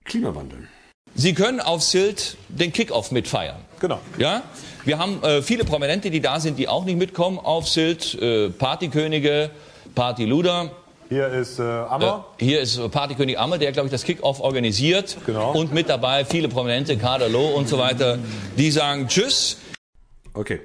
Klimawandel. 0.04 0.68
Sie 1.16 1.34
können 1.34 1.60
auf 1.62 1.82
Sylt 1.82 2.38
den 2.50 2.74
Kickoff 2.74 3.12
mitfeiern. 3.12 3.58
Genau. 3.80 4.00
Ja, 4.18 4.44
wir 4.84 4.98
haben 5.00 5.24
äh, 5.24 5.42
viele 5.42 5.64
Prominente, 5.64 6.12
die 6.12 6.20
da 6.20 6.40
sind, 6.40 6.60
die 6.60 6.68
auch 6.68 6.84
nicht 6.86 6.98
mitkommen 6.98 7.40
auf 7.40 7.68
Sylt. 7.70 8.16
Äh, 8.22 8.50
Partykönige, 8.50 9.50
Partyluder. 9.96 10.72
Hier 11.08 11.28
ist 11.30 11.60
äh, 11.60 11.64
Äh, 11.64 11.86
Ammer. 11.88 12.26
hier 12.40 12.60
ist 12.60 12.80
Partykönig 12.92 13.40
Amme, 13.40 13.60
der, 13.60 13.72
glaube 13.72 13.88
ich, 13.88 13.92
das 13.92 14.04
Kickoff 14.04 14.40
organisiert. 14.42 15.18
Genau. 15.26 15.54
Und 15.54 15.74
mit 15.74 15.88
dabei 15.88 16.26
viele 16.26 16.50
Prominente, 16.50 16.98
Kader 16.98 17.30
Loh 17.30 17.48
und 17.56 17.70
so 17.70 17.78
weiter. 17.78 18.20
Die 18.58 18.72
sagen 18.72 19.08
Tschüss. 19.08 19.58
Okay. 20.34 20.60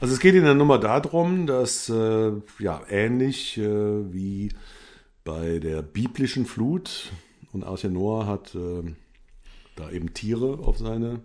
Also 0.00 0.14
es 0.14 0.20
geht 0.20 0.34
in 0.34 0.44
der 0.44 0.54
Nummer 0.54 0.78
darum, 0.78 1.46
dass 1.46 1.88
äh, 1.88 2.32
ja 2.58 2.80
ähnlich 2.90 3.56
äh, 3.58 3.62
wie 3.62 4.50
bei 5.24 5.58
der 5.58 5.82
biblischen 5.82 6.46
Flut 6.46 7.10
und 7.52 7.64
Arche 7.64 7.88
Noah 7.88 8.26
hat 8.26 8.54
äh, 8.54 8.90
da 9.78 9.90
eben 9.90 10.12
Tiere 10.14 10.58
auf 10.64 10.78
seine 10.78 11.20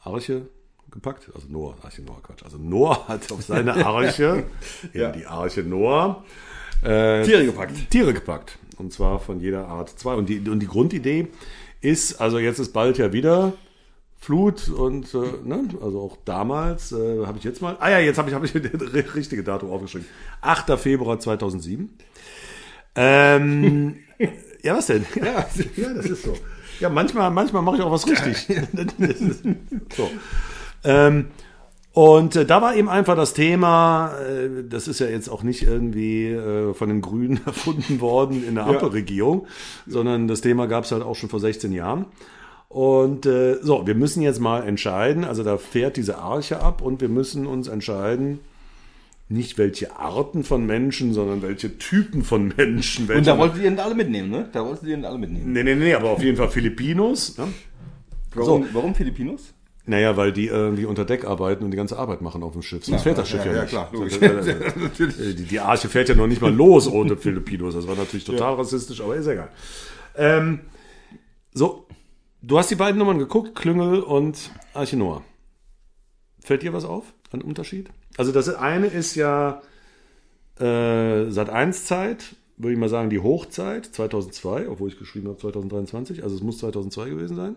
Arche 0.00 0.46
gepackt. 0.90 1.30
Also 1.34 1.48
Noah, 1.48 1.76
Arche 1.82 2.02
Noah, 2.02 2.22
Quatsch. 2.22 2.42
Also 2.44 2.58
Noah 2.58 3.08
hat 3.08 3.30
auf 3.32 3.42
seine 3.42 3.84
Arche, 3.84 4.44
Ja. 4.92 5.10
die 5.12 5.26
Arche 5.26 5.62
Noah, 5.62 6.24
äh, 6.82 7.22
Tiere 7.24 7.46
gepackt. 7.46 7.90
Tiere 7.90 8.12
gepackt. 8.12 8.58
Und 8.78 8.92
zwar 8.92 9.20
von 9.20 9.40
jeder 9.40 9.68
Art 9.68 9.90
zwei. 9.90 10.14
Und 10.14 10.28
die, 10.28 10.40
und 10.48 10.60
die 10.60 10.66
Grundidee 10.66 11.28
ist, 11.80 12.20
also 12.20 12.38
jetzt 12.38 12.58
ist 12.58 12.72
bald 12.72 12.98
ja 12.98 13.12
wieder 13.12 13.52
Flut 14.18 14.68
und 14.68 15.12
äh, 15.14 15.18
ne, 15.44 15.68
also 15.82 16.00
auch 16.00 16.16
damals 16.24 16.92
äh, 16.92 17.26
habe 17.26 17.38
ich 17.38 17.44
jetzt 17.44 17.60
mal, 17.60 17.76
ah 17.80 17.90
ja, 17.90 17.98
jetzt 17.98 18.18
habe 18.18 18.28
ich, 18.30 18.34
hab 18.36 18.44
ich 18.44 18.52
das 18.52 19.14
richtige 19.16 19.42
Datum 19.42 19.70
aufgeschrieben. 19.70 20.06
8. 20.42 20.78
Februar 20.78 21.18
2007. 21.18 21.90
Ähm, 22.94 23.96
ja, 24.62 24.76
was 24.76 24.86
denn? 24.86 25.04
Ja, 25.16 25.44
ja, 25.76 25.94
das 25.94 26.06
ist 26.06 26.22
so. 26.22 26.34
Ja, 26.82 26.88
manchmal, 26.88 27.30
manchmal 27.30 27.62
mache 27.62 27.76
ich 27.76 27.82
auch 27.82 27.92
was 27.92 28.08
richtig. 28.08 28.48
So. 29.96 30.10
Ähm, 30.82 31.26
und 31.92 32.34
äh, 32.34 32.44
da 32.44 32.60
war 32.60 32.74
eben 32.74 32.88
einfach 32.88 33.14
das 33.14 33.34
Thema, 33.34 34.14
äh, 34.18 34.64
das 34.68 34.88
ist 34.88 34.98
ja 34.98 35.06
jetzt 35.06 35.28
auch 35.28 35.44
nicht 35.44 35.62
irgendwie 35.62 36.32
äh, 36.32 36.74
von 36.74 36.88
den 36.88 37.00
Grünen 37.00 37.40
erfunden 37.46 38.00
worden 38.00 38.42
in 38.44 38.56
der 38.56 38.66
Ampelregierung, 38.66 39.46
sondern 39.86 40.26
das 40.26 40.40
Thema 40.40 40.66
gab 40.66 40.82
es 40.82 40.90
halt 40.90 41.04
auch 41.04 41.14
schon 41.14 41.28
vor 41.28 41.38
16 41.38 41.70
Jahren. 41.70 42.06
Und 42.68 43.26
äh, 43.26 43.58
so, 43.62 43.86
wir 43.86 43.94
müssen 43.94 44.20
jetzt 44.20 44.40
mal 44.40 44.66
entscheiden, 44.66 45.22
also 45.24 45.44
da 45.44 45.58
fährt 45.58 45.96
diese 45.96 46.18
Arche 46.18 46.62
ab 46.62 46.82
und 46.82 47.00
wir 47.00 47.10
müssen 47.10 47.46
uns 47.46 47.68
entscheiden, 47.68 48.40
nicht 49.32 49.58
welche 49.58 49.96
Arten 49.96 50.44
von 50.44 50.66
Menschen, 50.66 51.12
sondern 51.12 51.42
welche 51.42 51.78
Typen 51.78 52.22
von 52.22 52.52
Menschen. 52.56 53.08
Und 53.08 53.26
da 53.26 53.38
wollten 53.38 53.60
die 53.60 53.66
ihn 53.66 53.78
alle 53.78 53.94
mitnehmen, 53.94 54.30
ne? 54.30 54.48
Da 54.52 54.64
wollten 54.64 54.86
die 54.86 54.92
ihn 54.92 55.04
alle 55.04 55.18
mitnehmen. 55.18 55.52
Nee, 55.52 55.62
nee, 55.62 55.74
nee, 55.74 55.94
aber 55.94 56.10
auf 56.10 56.22
jeden 56.22 56.36
Fall 56.36 56.50
Filipinos. 56.50 57.38
Ne? 57.38 57.48
Warum, 58.34 58.66
warum 58.72 58.94
Filipinos? 58.94 59.54
Naja, 59.84 60.16
weil 60.16 60.32
die 60.32 60.46
irgendwie 60.46 60.84
unter 60.84 61.04
Deck 61.04 61.24
arbeiten 61.24 61.64
und 61.64 61.72
die 61.72 61.76
ganze 61.76 61.98
Arbeit 61.98 62.22
machen 62.22 62.42
auf 62.44 62.52
dem 62.52 62.62
Schiff. 62.62 62.84
Sonst 62.84 63.02
fährt 63.02 63.18
das 63.18 63.28
Schiff 63.28 63.44
ja, 63.44 63.52
ja, 63.52 63.62
nicht. 63.62 63.70
klar, 63.70 63.88
logisch. 63.92 64.16
Äh, 64.20 65.34
die, 65.34 65.44
die 65.44 65.60
Arche 65.60 65.88
fährt 65.88 66.08
ja 66.08 66.14
noch 66.14 66.28
nicht 66.28 66.40
mal 66.40 66.54
los 66.54 66.86
ohne 66.86 67.16
Filipinos. 67.16 67.74
Das 67.74 67.88
war 67.88 67.96
natürlich 67.96 68.24
total 68.24 68.54
rassistisch, 68.54 69.00
aber 69.00 69.16
ist 69.16 69.26
egal. 69.26 69.48
Ähm, 70.16 70.60
so, 71.52 71.86
du 72.42 72.58
hast 72.58 72.70
die 72.70 72.76
beiden 72.76 72.98
Nummern 72.98 73.18
geguckt, 73.18 73.56
Klüngel 73.56 74.00
und 74.00 74.52
Arche 74.72 74.96
Noah. 74.96 75.24
Fällt 76.40 76.62
dir 76.62 76.72
was 76.72 76.84
auf 76.84 77.12
an 77.32 77.40
Unterschied? 77.40 77.90
Also 78.16 78.32
das 78.32 78.48
eine 78.54 78.86
ist 78.86 79.14
ja 79.14 79.62
äh, 80.58 81.30
seit 81.30 81.50
1 81.50 81.86
Zeit, 81.86 82.36
würde 82.56 82.74
ich 82.74 82.78
mal 82.78 82.88
sagen, 82.88 83.10
die 83.10 83.20
Hochzeit 83.20 83.86
2002, 83.86 84.68
obwohl 84.68 84.88
ich 84.88 84.98
geschrieben 84.98 85.28
habe 85.28 85.38
2023, 85.38 86.22
also 86.22 86.36
es 86.36 86.42
muss 86.42 86.58
2002 86.58 87.10
gewesen 87.10 87.36
sein. 87.36 87.56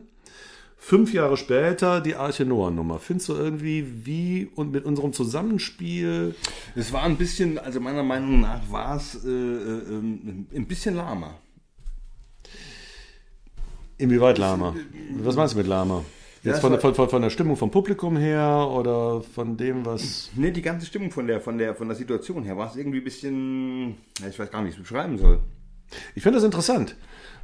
Fünf 0.77 1.13
Jahre 1.13 1.37
später 1.37 2.01
die 2.01 2.15
Arche 2.15 2.45
Noah 2.45 2.69
Nummer. 2.69 2.99
Findest 2.99 3.29
du 3.29 3.33
irgendwie 3.33 4.05
wie 4.05 4.49
und 4.55 4.71
mit 4.71 4.85
unserem 4.85 5.13
Zusammenspiel? 5.13 6.35
Es 6.75 6.93
war 6.93 7.03
ein 7.03 7.17
bisschen, 7.17 7.57
also 7.57 7.79
meiner 7.79 8.03
Meinung 8.03 8.41
nach 8.41 8.69
war 8.69 8.97
es 8.97 9.15
äh, 9.25 9.29
äh, 9.29 9.97
ein 10.53 10.65
bisschen 10.67 10.95
lahmer. 10.95 11.39
Inwieweit 13.97 14.37
Lama? 14.37 14.75
Was 15.21 15.35
meinst 15.35 15.53
du 15.53 15.57
mit 15.57 15.67
Lama? 15.67 16.03
Jetzt 16.45 16.55
es 16.55 16.61
von, 16.61 16.79
von, 16.79 16.95
von, 16.95 17.09
von 17.09 17.21
der 17.21 17.29
Stimmung 17.29 17.57
vom 17.57 17.71
Publikum 17.71 18.17
her 18.17 18.69
oder 18.71 19.21
von 19.21 19.57
dem, 19.57 19.85
was. 19.85 20.29
Ne, 20.35 20.51
die 20.51 20.61
ganze 20.61 20.85
Stimmung 20.85 21.11
von 21.11 21.27
der, 21.27 21.41
von 21.41 21.57
der, 21.57 21.75
von 21.75 21.87
der 21.87 21.97
Situation 21.97 22.43
her 22.43 22.55
war 22.55 22.69
es 22.69 22.75
irgendwie 22.75 22.99
ein 22.99 23.03
bisschen, 23.03 23.97
ich 24.27 24.37
weiß 24.37 24.51
gar 24.51 24.61
nicht, 24.61 24.67
wie 24.67 24.69
ich 24.69 24.75
es 24.75 24.81
beschreiben 24.89 25.17
soll. 25.17 25.39
Ich 26.13 26.23
finde 26.23 26.37
das 26.37 26.43
interessant, 26.45 26.95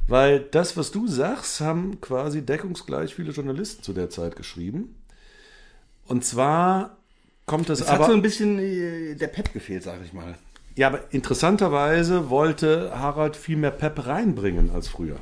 weil 0.08 0.40
das, 0.40 0.76
was 0.76 0.90
du 0.90 1.06
sagst, 1.06 1.60
haben 1.60 2.00
quasi 2.00 2.42
deckungsgleich 2.42 3.14
viele 3.14 3.32
Journalisten 3.32 3.82
zu 3.82 3.92
der 3.92 4.10
Zeit 4.10 4.36
geschrieben. 4.36 4.96
Und 6.06 6.24
zwar 6.24 6.96
kommt 7.46 7.68
das 7.68 7.80
Es 7.80 7.88
aber. 7.88 8.04
hat 8.04 8.10
so 8.10 8.16
ein 8.16 8.22
bisschen 8.22 8.58
äh, 8.58 9.14
der 9.14 9.28
Pep 9.28 9.52
gefehlt, 9.52 9.82
sag 9.82 10.00
ich 10.04 10.12
mal. 10.12 10.36
Ja, 10.74 10.86
aber 10.86 11.00
interessanterweise 11.12 12.30
wollte 12.30 12.92
Harald 12.94 13.36
viel 13.36 13.56
mehr 13.56 13.70
Pep 13.70 14.06
reinbringen 14.06 14.70
als 14.70 14.88
früher. 14.88 15.16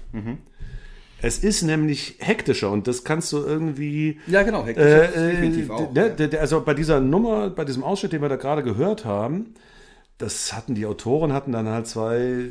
Es 1.22 1.38
ist 1.38 1.62
nämlich 1.62 2.16
hektischer 2.18 2.70
und 2.70 2.86
das 2.86 3.04
kannst 3.04 3.32
du 3.32 3.38
irgendwie. 3.38 4.18
Ja, 4.26 4.42
genau, 4.42 4.64
hektisch 4.64 4.84
Äh, 4.84 5.30
definitiv 5.30 5.68
äh, 5.68 5.72
auch, 5.72 5.92
ne, 5.92 6.16
ja. 6.18 6.38
also 6.38 6.62
bei 6.62 6.74
dieser 6.74 7.00
Nummer, 7.00 7.50
bei 7.50 7.64
diesem 7.64 7.84
Ausschnitt, 7.84 8.12
den 8.12 8.22
wir 8.22 8.28
da 8.28 8.36
gerade 8.36 8.62
gehört 8.62 9.04
haben, 9.04 9.54
das 10.18 10.52
hatten 10.52 10.74
die 10.74 10.86
Autoren 10.86 11.32
hatten 11.32 11.52
dann 11.52 11.68
halt 11.68 11.86
zwei 11.86 12.50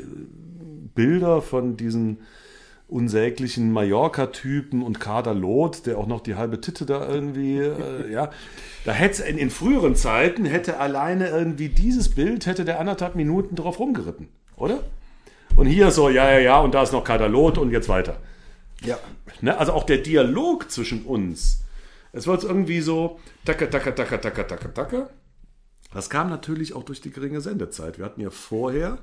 Bilder 0.94 1.40
von 1.42 1.76
diesen 1.76 2.18
unsäglichen 2.88 3.72
Mallorca-Typen 3.72 4.82
und 4.82 4.98
Kader 4.98 5.32
Loth, 5.32 5.86
der 5.86 5.96
auch 5.96 6.06
noch 6.06 6.20
die 6.20 6.34
halbe 6.34 6.60
Titte 6.60 6.86
da 6.86 7.08
irgendwie, 7.08 7.58
äh, 7.58 8.12
ja. 8.12 8.30
Da 8.84 8.92
hätte 8.92 9.22
in, 9.22 9.38
in 9.38 9.50
früheren 9.50 9.94
Zeiten 9.94 10.44
hätte 10.44 10.78
alleine 10.78 11.28
irgendwie 11.28 11.68
dieses 11.68 12.08
Bild, 12.08 12.46
hätte 12.46 12.64
der 12.64 12.80
anderthalb 12.80 13.14
Minuten 13.14 13.54
drauf 13.54 13.78
rumgeritten, 13.78 14.28
oder? 14.56 14.80
Und 15.56 15.66
hier 15.66 15.90
so, 15.90 16.08
ja, 16.08 16.30
ja, 16.32 16.38
ja, 16.38 16.60
und 16.60 16.74
da 16.74 16.82
ist 16.82 16.92
noch 16.92 17.04
Kader 17.04 17.28
Loth 17.28 17.58
und 17.58 17.70
jetzt 17.70 17.88
weiter. 17.88 18.16
Ja. 18.82 18.98
Ne? 19.40 19.56
Also 19.56 19.72
auch 19.72 19.84
der 19.84 19.98
Dialog 19.98 20.70
zwischen 20.70 21.04
uns. 21.04 21.64
Es 22.12 22.26
war 22.26 22.34
jetzt 22.34 22.44
irgendwie 22.44 22.80
so, 22.80 23.20
tacker, 23.44 23.70
tacker, 23.70 23.94
tacker, 23.94 24.20
tacker, 24.20 24.46
tacker, 24.46 24.74
tacker. 24.74 25.10
Das 25.92 26.10
kam 26.10 26.28
natürlich 26.28 26.74
auch 26.74 26.84
durch 26.84 27.00
die 27.00 27.10
geringe 27.10 27.40
Sendezeit. 27.40 27.98
Wir 27.98 28.04
hatten 28.04 28.20
ja 28.20 28.30
vorher, 28.30 28.98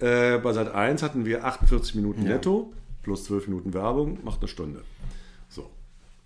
äh, 0.00 0.38
bei 0.38 0.52
Sat 0.52 0.74
1 0.74 1.02
hatten 1.02 1.24
wir 1.24 1.44
48 1.44 1.94
Minuten 1.94 2.24
netto, 2.24 2.72
plus 3.02 3.24
12 3.24 3.48
Minuten 3.48 3.74
Werbung, 3.74 4.18
macht 4.24 4.40
eine 4.40 4.48
Stunde. 4.48 4.82
So. 5.48 5.70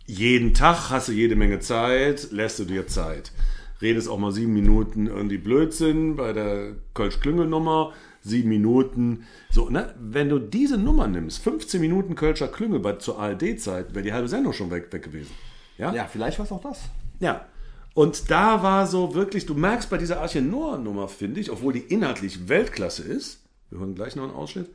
Jeden 0.07 0.55
Tag 0.55 0.91
hast 0.91 1.09
du 1.09 1.13
jede 1.13 1.37
Menge 1.37 1.61
Zeit, 1.61 2.31
lässt 2.33 2.59
du 2.59 2.65
dir 2.65 2.87
Zeit. 2.87 3.33
Redest 3.81 4.09
auch 4.09 4.19
mal 4.19 4.33
sieben 4.33 4.55
Minuten 4.55 5.07
irgendwie 5.07 5.39
Blödsinn 5.39 6.17
bei 6.17 6.33
der 6.33 6.73
Kölsch-Klüngel-Nummer, 6.95 7.93
sieben 8.29 8.49
Minuten. 8.49 9.27
So, 9.51 9.69
ne? 9.69 9.95
Wenn 9.99 10.29
du 10.29 10.39
diese 10.39 10.79
Nummer 10.79 11.09
nimmst, 11.09 11.43
15 11.43 11.81
Minuten 11.81 12.15
Kölscher 12.15 12.49
Klüngel 12.49 12.81
bei, 12.81 12.95
zur 12.95 13.19
ARD-Zeit, 13.19 13.95
wäre 13.95 14.03
die 14.03 14.13
halbe 14.13 14.29
Sendung 14.29 14.53
schon 14.53 14.71
weg, 14.71 14.93
weg 14.93 15.03
gewesen. 15.03 15.33
Ja? 15.79 15.93
Ja, 15.93 16.07
vielleicht 16.07 16.39
war 16.39 16.47
es 16.47 16.53
auch 16.53 16.63
das. 16.63 16.81
Ja. 17.21 17.47
Und 17.95 18.31
da 18.31 18.63
war 18.63 18.87
so 18.87 19.15
wirklich, 19.15 19.47
du 19.47 19.55
merkst 19.55 19.91
bei 19.91 19.99
dieser 19.99 20.21
Arche 20.21 20.41
Noah-Nummer, 20.41 21.09
finde 21.09 21.41
ich, 21.41 21.51
obwohl 21.51 21.73
die 21.73 21.81
inhaltlich 21.81 22.49
Weltklasse 22.49 23.03
ist, 23.03 23.41
wir 23.71 23.81
hören 23.81 23.95
gleich 23.95 24.15
noch 24.15 24.25
einen 24.25 24.35
Ausschnitt, 24.35 24.69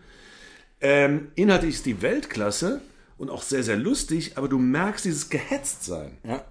ähm, 0.82 1.30
inhaltlich 1.36 1.76
ist 1.76 1.86
die 1.86 2.02
Weltklasse 2.02 2.82
und 3.18 3.30
auch 3.30 3.42
sehr, 3.42 3.64
sehr 3.64 3.78
lustig, 3.78 4.38
aber 4.38 4.50
du 4.50 4.58
merkst 4.58 5.06
dieses 5.06 5.30
Gehetztsein. 5.30 6.18
Ja. 6.28 6.44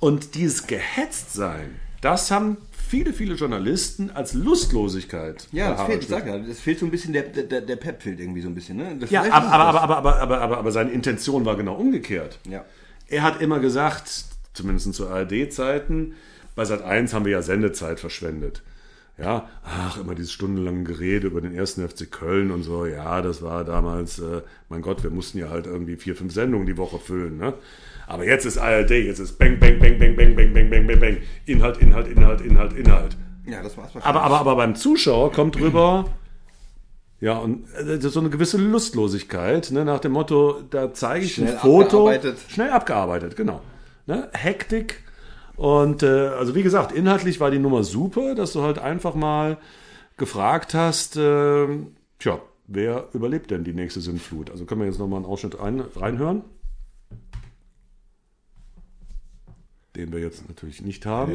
Und 0.00 0.34
dieses 0.34 0.66
Gehetztsein, 0.66 1.76
das 2.00 2.30
haben 2.30 2.56
viele, 2.88 3.12
viele 3.12 3.34
Journalisten 3.34 4.10
als 4.10 4.34
Lustlosigkeit. 4.34 5.46
Ja, 5.52 5.74
das 5.74 5.82
fehlt, 5.86 6.08
sag 6.08 6.26
ja, 6.26 6.38
das 6.38 6.58
fehlt 6.60 6.78
so 6.78 6.86
ein 6.86 6.90
bisschen, 6.90 7.12
der, 7.12 7.22
der, 7.22 7.60
der 7.60 7.76
Pep 7.76 8.02
fehlt 8.02 8.18
irgendwie 8.18 8.40
so 8.40 8.48
ein 8.48 8.54
bisschen, 8.54 8.78
ne? 8.78 8.96
Das 8.98 9.10
Ja, 9.10 9.22
aber, 9.22 9.34
aber, 9.34 9.72
das. 9.72 9.82
aber, 9.82 9.96
aber, 9.96 10.20
aber, 10.20 10.40
aber, 10.40 10.58
aber 10.58 10.72
seine 10.72 10.90
Intention 10.90 11.44
war 11.44 11.56
genau 11.56 11.74
umgekehrt. 11.74 12.38
Ja. 12.48 12.64
Er 13.06 13.22
hat 13.22 13.40
immer 13.40 13.60
gesagt, 13.60 14.24
zumindest 14.54 14.92
zu 14.94 15.08
ARD-Zeiten, 15.08 16.14
bei 16.56 16.64
Sat 16.64 16.82
1 16.82 17.14
haben 17.14 17.24
wir 17.24 17.32
ja 17.32 17.42
Sendezeit 17.42 18.00
verschwendet. 18.00 18.62
Ja, 19.20 19.48
ach, 19.64 19.98
immer 20.00 20.14
dieses 20.14 20.32
stundenlange 20.32 20.84
Gerede 20.84 21.26
über 21.26 21.40
den 21.40 21.54
ersten 21.54 21.86
FC 21.86 22.10
Köln 22.10 22.50
und 22.50 22.62
so. 22.62 22.86
Ja, 22.86 23.20
das 23.20 23.42
war 23.42 23.64
damals, 23.64 24.18
äh, 24.18 24.42
mein 24.68 24.80
Gott, 24.80 25.02
wir 25.02 25.10
mussten 25.10 25.38
ja 25.38 25.50
halt 25.50 25.66
irgendwie 25.66 25.96
vier, 25.96 26.16
fünf 26.16 26.32
Sendungen 26.32 26.66
die 26.66 26.78
Woche 26.78 26.98
füllen. 26.98 27.36
Ne? 27.36 27.52
Aber 28.06 28.24
jetzt 28.24 28.46
ist 28.46 28.56
ARD, 28.56 28.90
jetzt 28.90 29.18
ist 29.18 29.38
Bang, 29.38 29.58
Bang, 29.60 29.78
Bang, 29.78 29.98
Bang, 29.98 30.16
Bang, 30.16 30.34
Bang, 30.34 30.52
Bang, 30.54 30.70
Bang, 30.70 30.86
Bang, 30.86 31.00
Bang. 31.00 31.16
Inhalt, 31.44 31.76
Inhalt, 31.78 32.08
Inhalt, 32.08 32.40
Inhalt, 32.40 32.72
Inhalt. 32.72 33.16
Ja, 33.46 33.62
das 33.62 33.76
war's 33.76 33.94
wahrscheinlich. 33.94 34.06
Aber, 34.06 34.22
aber, 34.22 34.40
aber 34.40 34.56
beim 34.56 34.74
Zuschauer 34.74 35.32
kommt 35.32 35.56
drüber, 35.56 36.06
ja, 37.20 37.36
und 37.36 37.66
äh, 37.74 38.00
so 38.00 38.20
eine 38.20 38.30
gewisse 38.30 38.56
Lustlosigkeit, 38.56 39.70
ne, 39.72 39.84
nach 39.84 40.00
dem 40.00 40.12
Motto, 40.12 40.62
da 40.70 40.94
zeige 40.94 41.26
ich 41.26 41.34
Schnell 41.34 41.52
ein 41.52 41.58
Foto. 41.58 42.08
abgearbeitet. 42.08 42.38
Schnell 42.48 42.70
abgearbeitet, 42.70 43.36
genau. 43.36 43.60
Ne, 44.06 44.28
Hektik. 44.32 45.02
Und 45.60 46.02
äh, 46.02 46.28
also 46.28 46.54
wie 46.54 46.62
gesagt, 46.62 46.90
inhaltlich 46.90 47.38
war 47.38 47.50
die 47.50 47.58
Nummer 47.58 47.84
super, 47.84 48.34
dass 48.34 48.54
du 48.54 48.62
halt 48.62 48.78
einfach 48.78 49.14
mal 49.14 49.58
gefragt 50.16 50.72
hast, 50.72 51.18
äh, 51.18 51.66
tja, 52.18 52.40
wer 52.66 53.08
überlebt 53.12 53.50
denn 53.50 53.62
die 53.62 53.74
nächste 53.74 54.00
Sintflut? 54.00 54.50
Also 54.50 54.64
können 54.64 54.80
wir 54.80 54.86
jetzt 54.86 54.98
nochmal 54.98 55.18
einen 55.18 55.26
Ausschnitt 55.26 55.60
rein, 55.60 55.84
reinhören. 55.96 56.44
Den 59.96 60.10
wir 60.14 60.20
jetzt 60.20 60.48
natürlich 60.48 60.80
nicht 60.80 61.04
haben. 61.04 61.30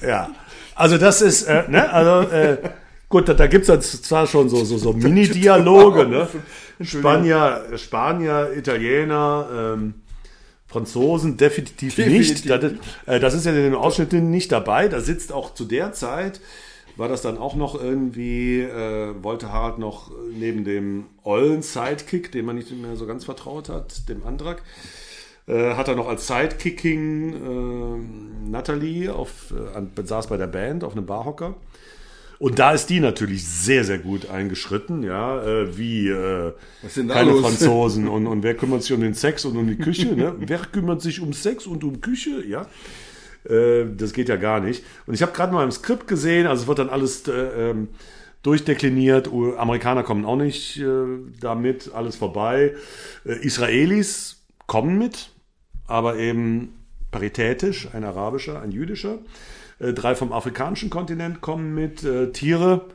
Ja, 0.00 0.30
also 0.76 0.96
das 0.96 1.20
ist, 1.20 1.42
äh, 1.42 1.68
ne, 1.68 1.92
also 1.92 2.30
äh, 2.30 2.58
gut, 3.08 3.28
da, 3.28 3.34
da 3.34 3.48
gibt 3.48 3.68
es 3.68 4.02
zwar 4.02 4.28
schon 4.28 4.48
so, 4.50 4.64
so, 4.64 4.78
so 4.78 4.92
Mini-Dialoge, 4.92 6.06
ne? 6.06 6.28
Spanier, 6.80 7.64
Spanier, 7.74 8.52
Italiener, 8.56 9.48
ähm, 9.52 9.94
Franzosen 10.74 11.36
definitiv, 11.36 11.96
nicht. 11.98 12.44
Definitiv. 12.44 12.80
Das, 13.06 13.14
äh, 13.14 13.20
das 13.20 13.34
ist 13.34 13.46
ja 13.46 13.52
in 13.52 13.58
den 13.58 13.74
Ausschnitten 13.76 14.30
nicht 14.30 14.50
dabei. 14.50 14.88
Da 14.88 15.00
sitzt 15.00 15.32
auch 15.32 15.54
zu 15.54 15.66
der 15.66 15.92
Zeit, 15.92 16.40
war 16.96 17.08
das 17.08 17.22
dann 17.22 17.38
auch 17.38 17.54
noch 17.54 17.80
irgendwie, 17.80 18.60
äh, 18.62 19.14
wollte 19.22 19.52
Harald 19.52 19.78
noch 19.78 20.10
neben 20.36 20.64
dem 20.64 21.06
ollen 21.22 21.62
Sidekick, 21.62 22.32
dem 22.32 22.46
man 22.46 22.56
nicht 22.56 22.72
mehr 22.72 22.96
so 22.96 23.06
ganz 23.06 23.24
vertraut 23.24 23.68
hat, 23.68 24.08
dem 24.08 24.26
Antrag, 24.26 24.62
äh, 25.46 25.74
hat 25.74 25.86
er 25.86 25.94
noch 25.94 26.08
als 26.08 26.26
Sidekicking 26.26 27.34
äh, 27.34 28.50
Natalie 28.50 29.14
auf, 29.14 29.52
äh, 29.52 30.02
saß 30.04 30.26
bei 30.26 30.36
der 30.36 30.48
Band 30.48 30.82
auf 30.82 30.96
einem 30.96 31.06
Barhocker. 31.06 31.54
Und 32.44 32.58
da 32.58 32.72
ist 32.72 32.90
die 32.90 33.00
natürlich 33.00 33.48
sehr, 33.48 33.84
sehr 33.84 33.96
gut 33.96 34.28
eingeschritten, 34.28 35.02
ja, 35.02 35.42
äh, 35.42 35.78
wie 35.78 36.10
äh, 36.10 36.52
keine 37.08 37.30
los? 37.30 37.40
Franzosen 37.40 38.06
und, 38.06 38.26
und 38.26 38.42
wer 38.42 38.54
kümmert 38.54 38.82
sich 38.82 38.92
um 38.92 39.00
den 39.00 39.14
Sex 39.14 39.46
und 39.46 39.56
um 39.56 39.66
die 39.66 39.78
Küche, 39.78 40.14
ne? 40.14 40.34
wer 40.40 40.58
kümmert 40.58 41.00
sich 41.00 41.22
um 41.22 41.32
Sex 41.32 41.66
und 41.66 41.84
um 41.84 42.02
Küche, 42.02 42.44
ja. 42.46 42.66
Äh, 43.48 43.86
das 43.96 44.12
geht 44.12 44.28
ja 44.28 44.36
gar 44.36 44.60
nicht. 44.60 44.84
Und 45.06 45.14
ich 45.14 45.22
habe 45.22 45.32
gerade 45.32 45.54
mal 45.54 45.64
im 45.64 45.70
Skript 45.70 46.06
gesehen, 46.06 46.46
also 46.46 46.64
es 46.64 46.68
wird 46.68 46.80
dann 46.80 46.90
alles 46.90 47.26
äh, 47.28 47.70
ähm, 47.70 47.88
durchdekliniert. 48.42 49.30
Amerikaner 49.56 50.02
kommen 50.02 50.26
auch 50.26 50.36
nicht 50.36 50.78
äh, 50.78 50.86
damit, 51.40 51.92
alles 51.94 52.16
vorbei. 52.16 52.74
Äh, 53.24 53.38
Israelis 53.38 54.44
kommen 54.66 54.98
mit, 54.98 55.30
aber 55.86 56.18
eben 56.18 56.74
paritätisch, 57.10 57.88
ein 57.94 58.04
arabischer, 58.04 58.60
ein 58.60 58.70
jüdischer. 58.70 59.20
Äh, 59.84 59.92
drei 59.92 60.14
vom 60.14 60.32
afrikanischen 60.32 60.90
Kontinent 60.90 61.40
kommen 61.40 61.74
mit. 61.74 62.04
Äh, 62.04 62.32
Tiere, 62.32 62.86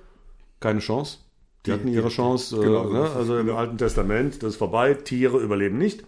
keine 0.60 0.80
Chance. 0.80 1.20
Die 1.66 1.74
hatten 1.74 1.90
ihre 1.90 2.08
Chance, 2.08 2.56
äh, 2.56 2.62
genau, 2.62 2.90
ne? 2.90 3.10
also 3.16 3.38
im 3.38 3.50
Alten 3.50 3.78
Testament, 3.78 4.42
das 4.42 4.52
ist 4.52 4.56
vorbei, 4.56 4.94
Tiere 4.94 5.40
überleben 5.40 5.78
nicht. 5.78 6.04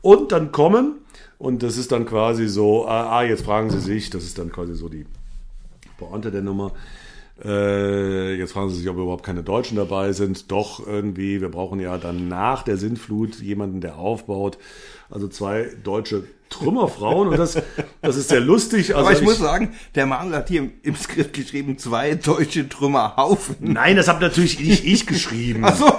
Und 0.00 0.32
dann 0.32 0.52
kommen, 0.52 0.96
und 1.38 1.62
das 1.62 1.76
ist 1.76 1.92
dann 1.92 2.06
quasi 2.06 2.48
so, 2.48 2.88
ah, 2.88 3.18
ah, 3.18 3.22
jetzt 3.22 3.44
fragen 3.44 3.68
sie 3.68 3.78
sich, 3.78 4.08
das 4.08 4.24
ist 4.24 4.38
dann 4.38 4.50
quasi 4.50 4.74
so 4.74 4.88
die 4.88 5.04
Pointe 5.98 6.30
der 6.30 6.40
Nummer, 6.40 6.72
äh, 7.44 8.34
jetzt 8.34 8.52
fragen 8.52 8.70
sie 8.70 8.76
sich, 8.76 8.88
ob 8.88 8.96
überhaupt 8.96 9.24
keine 9.24 9.42
Deutschen 9.42 9.76
dabei 9.76 10.12
sind. 10.12 10.50
Doch, 10.50 10.86
irgendwie, 10.86 11.40
wir 11.40 11.48
brauchen 11.48 11.80
ja 11.80 11.98
dann 11.98 12.28
nach 12.28 12.62
der 12.62 12.76
Sintflut 12.76 13.40
jemanden, 13.40 13.80
der 13.80 13.96
aufbaut. 13.96 14.58
Also 15.10 15.28
zwei 15.28 15.68
deutsche 15.82 16.24
Trümmerfrauen 16.50 17.28
und 17.28 17.38
das, 17.38 17.60
das 18.02 18.16
ist 18.16 18.28
sehr 18.28 18.40
lustig. 18.40 18.94
Also 18.94 19.08
Aber 19.08 19.16
ich, 19.16 19.22
muss 19.22 19.38
sagen, 19.38 19.74
der 19.94 20.06
Manuel 20.06 20.36
hat 20.36 20.48
hier 20.48 20.60
im, 20.60 20.72
im 20.82 20.96
Skript 20.96 21.32
geschrieben, 21.32 21.78
zwei 21.78 22.14
deutsche 22.14 22.68
Trümmerhaufen. 22.68 23.56
Nein, 23.60 23.96
das 23.96 24.08
habe 24.08 24.20
natürlich 24.20 24.58
nicht 24.60 24.84
ich 24.84 25.06
geschrieben. 25.06 25.64
Ach 25.64 25.76
so. 25.76 25.92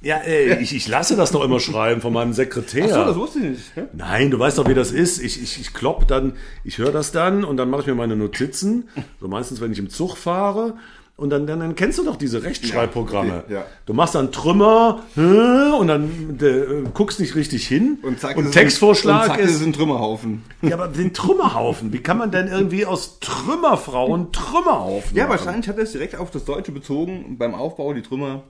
Ja, 0.00 0.16
ey, 0.18 0.58
ich, 0.62 0.74
ich 0.76 0.86
lasse 0.86 1.16
das 1.16 1.32
doch 1.32 1.42
immer 1.42 1.58
schreiben 1.58 2.00
von 2.00 2.12
meinem 2.12 2.32
Sekretär. 2.32 2.84
Ach 2.88 2.94
so, 2.94 3.04
das 3.04 3.16
wusste 3.16 3.38
ich 3.40 3.44
nicht. 3.46 3.62
hä? 3.74 3.82
Nein, 3.94 4.30
du 4.30 4.38
weißt 4.38 4.56
doch, 4.58 4.68
wie 4.68 4.74
das 4.74 4.92
ist. 4.92 5.20
Ich, 5.20 5.42
ich, 5.42 5.60
ich 5.60 5.74
klopp 5.74 6.06
dann, 6.06 6.34
ich 6.62 6.78
höre 6.78 6.92
das 6.92 7.10
dann 7.10 7.42
und 7.44 7.56
dann 7.56 7.68
mache 7.68 7.80
ich 7.80 7.86
mir 7.88 7.94
meine 7.96 8.14
Notizen. 8.14 8.88
So 9.20 9.26
meistens, 9.26 9.60
wenn 9.60 9.72
ich 9.72 9.78
im 9.80 9.90
Zug 9.90 10.16
fahre. 10.16 10.74
Und 11.16 11.30
dann, 11.30 11.48
dann, 11.48 11.58
dann 11.58 11.74
kennst 11.74 11.98
du 11.98 12.04
doch 12.04 12.14
diese 12.14 12.44
Rechtschreibprogramme. 12.44 13.42
Ja, 13.48 13.54
ja. 13.56 13.64
Du 13.86 13.92
machst 13.92 14.14
dann 14.14 14.30
Trümmer 14.30 15.02
und 15.16 15.88
dann 15.88 16.38
äh, 16.40 16.88
guckst 16.94 17.18
nicht 17.18 17.34
richtig 17.34 17.66
hin. 17.66 17.98
Und 18.02 18.20
zack, 18.20 18.36
und 18.36 18.44
ist 18.44 18.50
ein- 18.50 18.52
Textvorschlag 18.52 19.22
und 19.22 19.26
zack, 19.30 19.40
ist, 19.40 19.56
ist 19.56 19.62
ein 19.64 19.72
Trümmerhaufen. 19.72 20.44
ja, 20.62 20.74
aber 20.74 20.86
den 20.86 21.12
Trümmerhaufen. 21.12 21.92
Wie 21.92 21.98
kann 21.98 22.18
man 22.18 22.30
denn 22.30 22.46
irgendwie 22.46 22.86
aus 22.86 23.18
Trümmerfrauen 23.18 24.30
Trümmerhaufen 24.30 25.16
Ja, 25.16 25.26
machen? 25.26 25.38
wahrscheinlich 25.40 25.68
hat 25.68 25.76
er 25.78 25.82
es 25.82 25.90
direkt 25.90 26.14
auf 26.14 26.30
das 26.30 26.44
Deutsche 26.44 26.70
bezogen, 26.70 27.36
beim 27.36 27.56
Aufbau 27.56 27.92
die 27.94 28.02
Trümmer. 28.02 28.44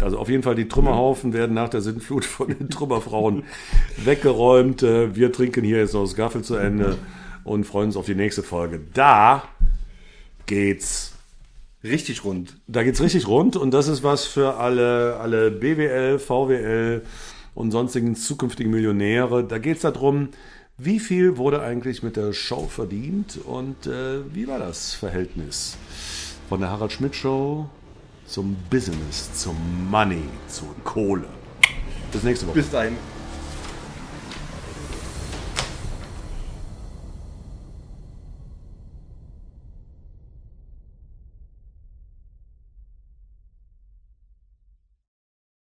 Also 0.00 0.18
auf 0.18 0.28
jeden 0.28 0.42
Fall, 0.42 0.54
die 0.54 0.68
Trümmerhaufen 0.68 1.32
werden 1.32 1.54
nach 1.54 1.68
der 1.68 1.80
Sintflut 1.80 2.24
von 2.24 2.48
den 2.48 2.68
Trümmerfrauen 2.70 3.44
weggeräumt. 4.04 4.82
Äh, 4.82 5.14
Wir 5.16 5.32
trinken 5.32 5.64
hier 5.64 5.78
jetzt 5.78 5.94
noch 5.94 6.02
das 6.02 6.14
Gaffel 6.14 6.42
zu 6.42 6.54
Ende 6.56 6.96
und 7.44 7.64
freuen 7.64 7.86
uns 7.86 7.96
auf 7.96 8.06
die 8.06 8.14
nächste 8.14 8.42
Folge. 8.42 8.80
Da 8.94 9.44
geht's, 10.46 11.12
Richtig 11.84 12.24
rund. 12.24 12.56
da 12.66 12.82
geht's 12.82 13.00
richtig 13.00 13.28
rund 13.28 13.56
und 13.56 13.72
das 13.72 13.86
ist 13.86 14.02
was 14.02 14.24
für 14.24 14.56
alle, 14.56 15.16
alle 15.18 15.50
BWL, 15.52 16.18
VWL 16.18 17.02
und 17.54 17.70
sonstigen 17.70 18.16
zukünftigen 18.16 18.72
Millionäre. 18.72 19.44
Da 19.44 19.58
geht's 19.58 19.82
darum, 19.82 20.30
wie 20.76 20.98
viel 20.98 21.36
wurde 21.36 21.62
eigentlich 21.62 22.02
mit 22.02 22.16
der 22.16 22.32
Show 22.32 22.66
verdient 22.68 23.38
und 23.44 23.86
äh, 23.86 24.20
wie 24.34 24.48
war 24.48 24.58
das 24.58 24.94
Verhältnis 24.94 25.76
von 26.48 26.60
der 26.60 26.70
Harald 26.70 26.92
Schmidt 26.92 27.14
Show 27.14 27.68
zum 28.28 28.56
Business, 28.70 29.32
zum 29.34 29.56
Money, 29.90 30.22
zur 30.48 30.74
Kohle. 30.84 31.24
Bis 32.12 32.22
nächste 32.22 32.46
Woche. 32.46 32.56
Bis 32.56 32.70
dahin. 32.70 32.96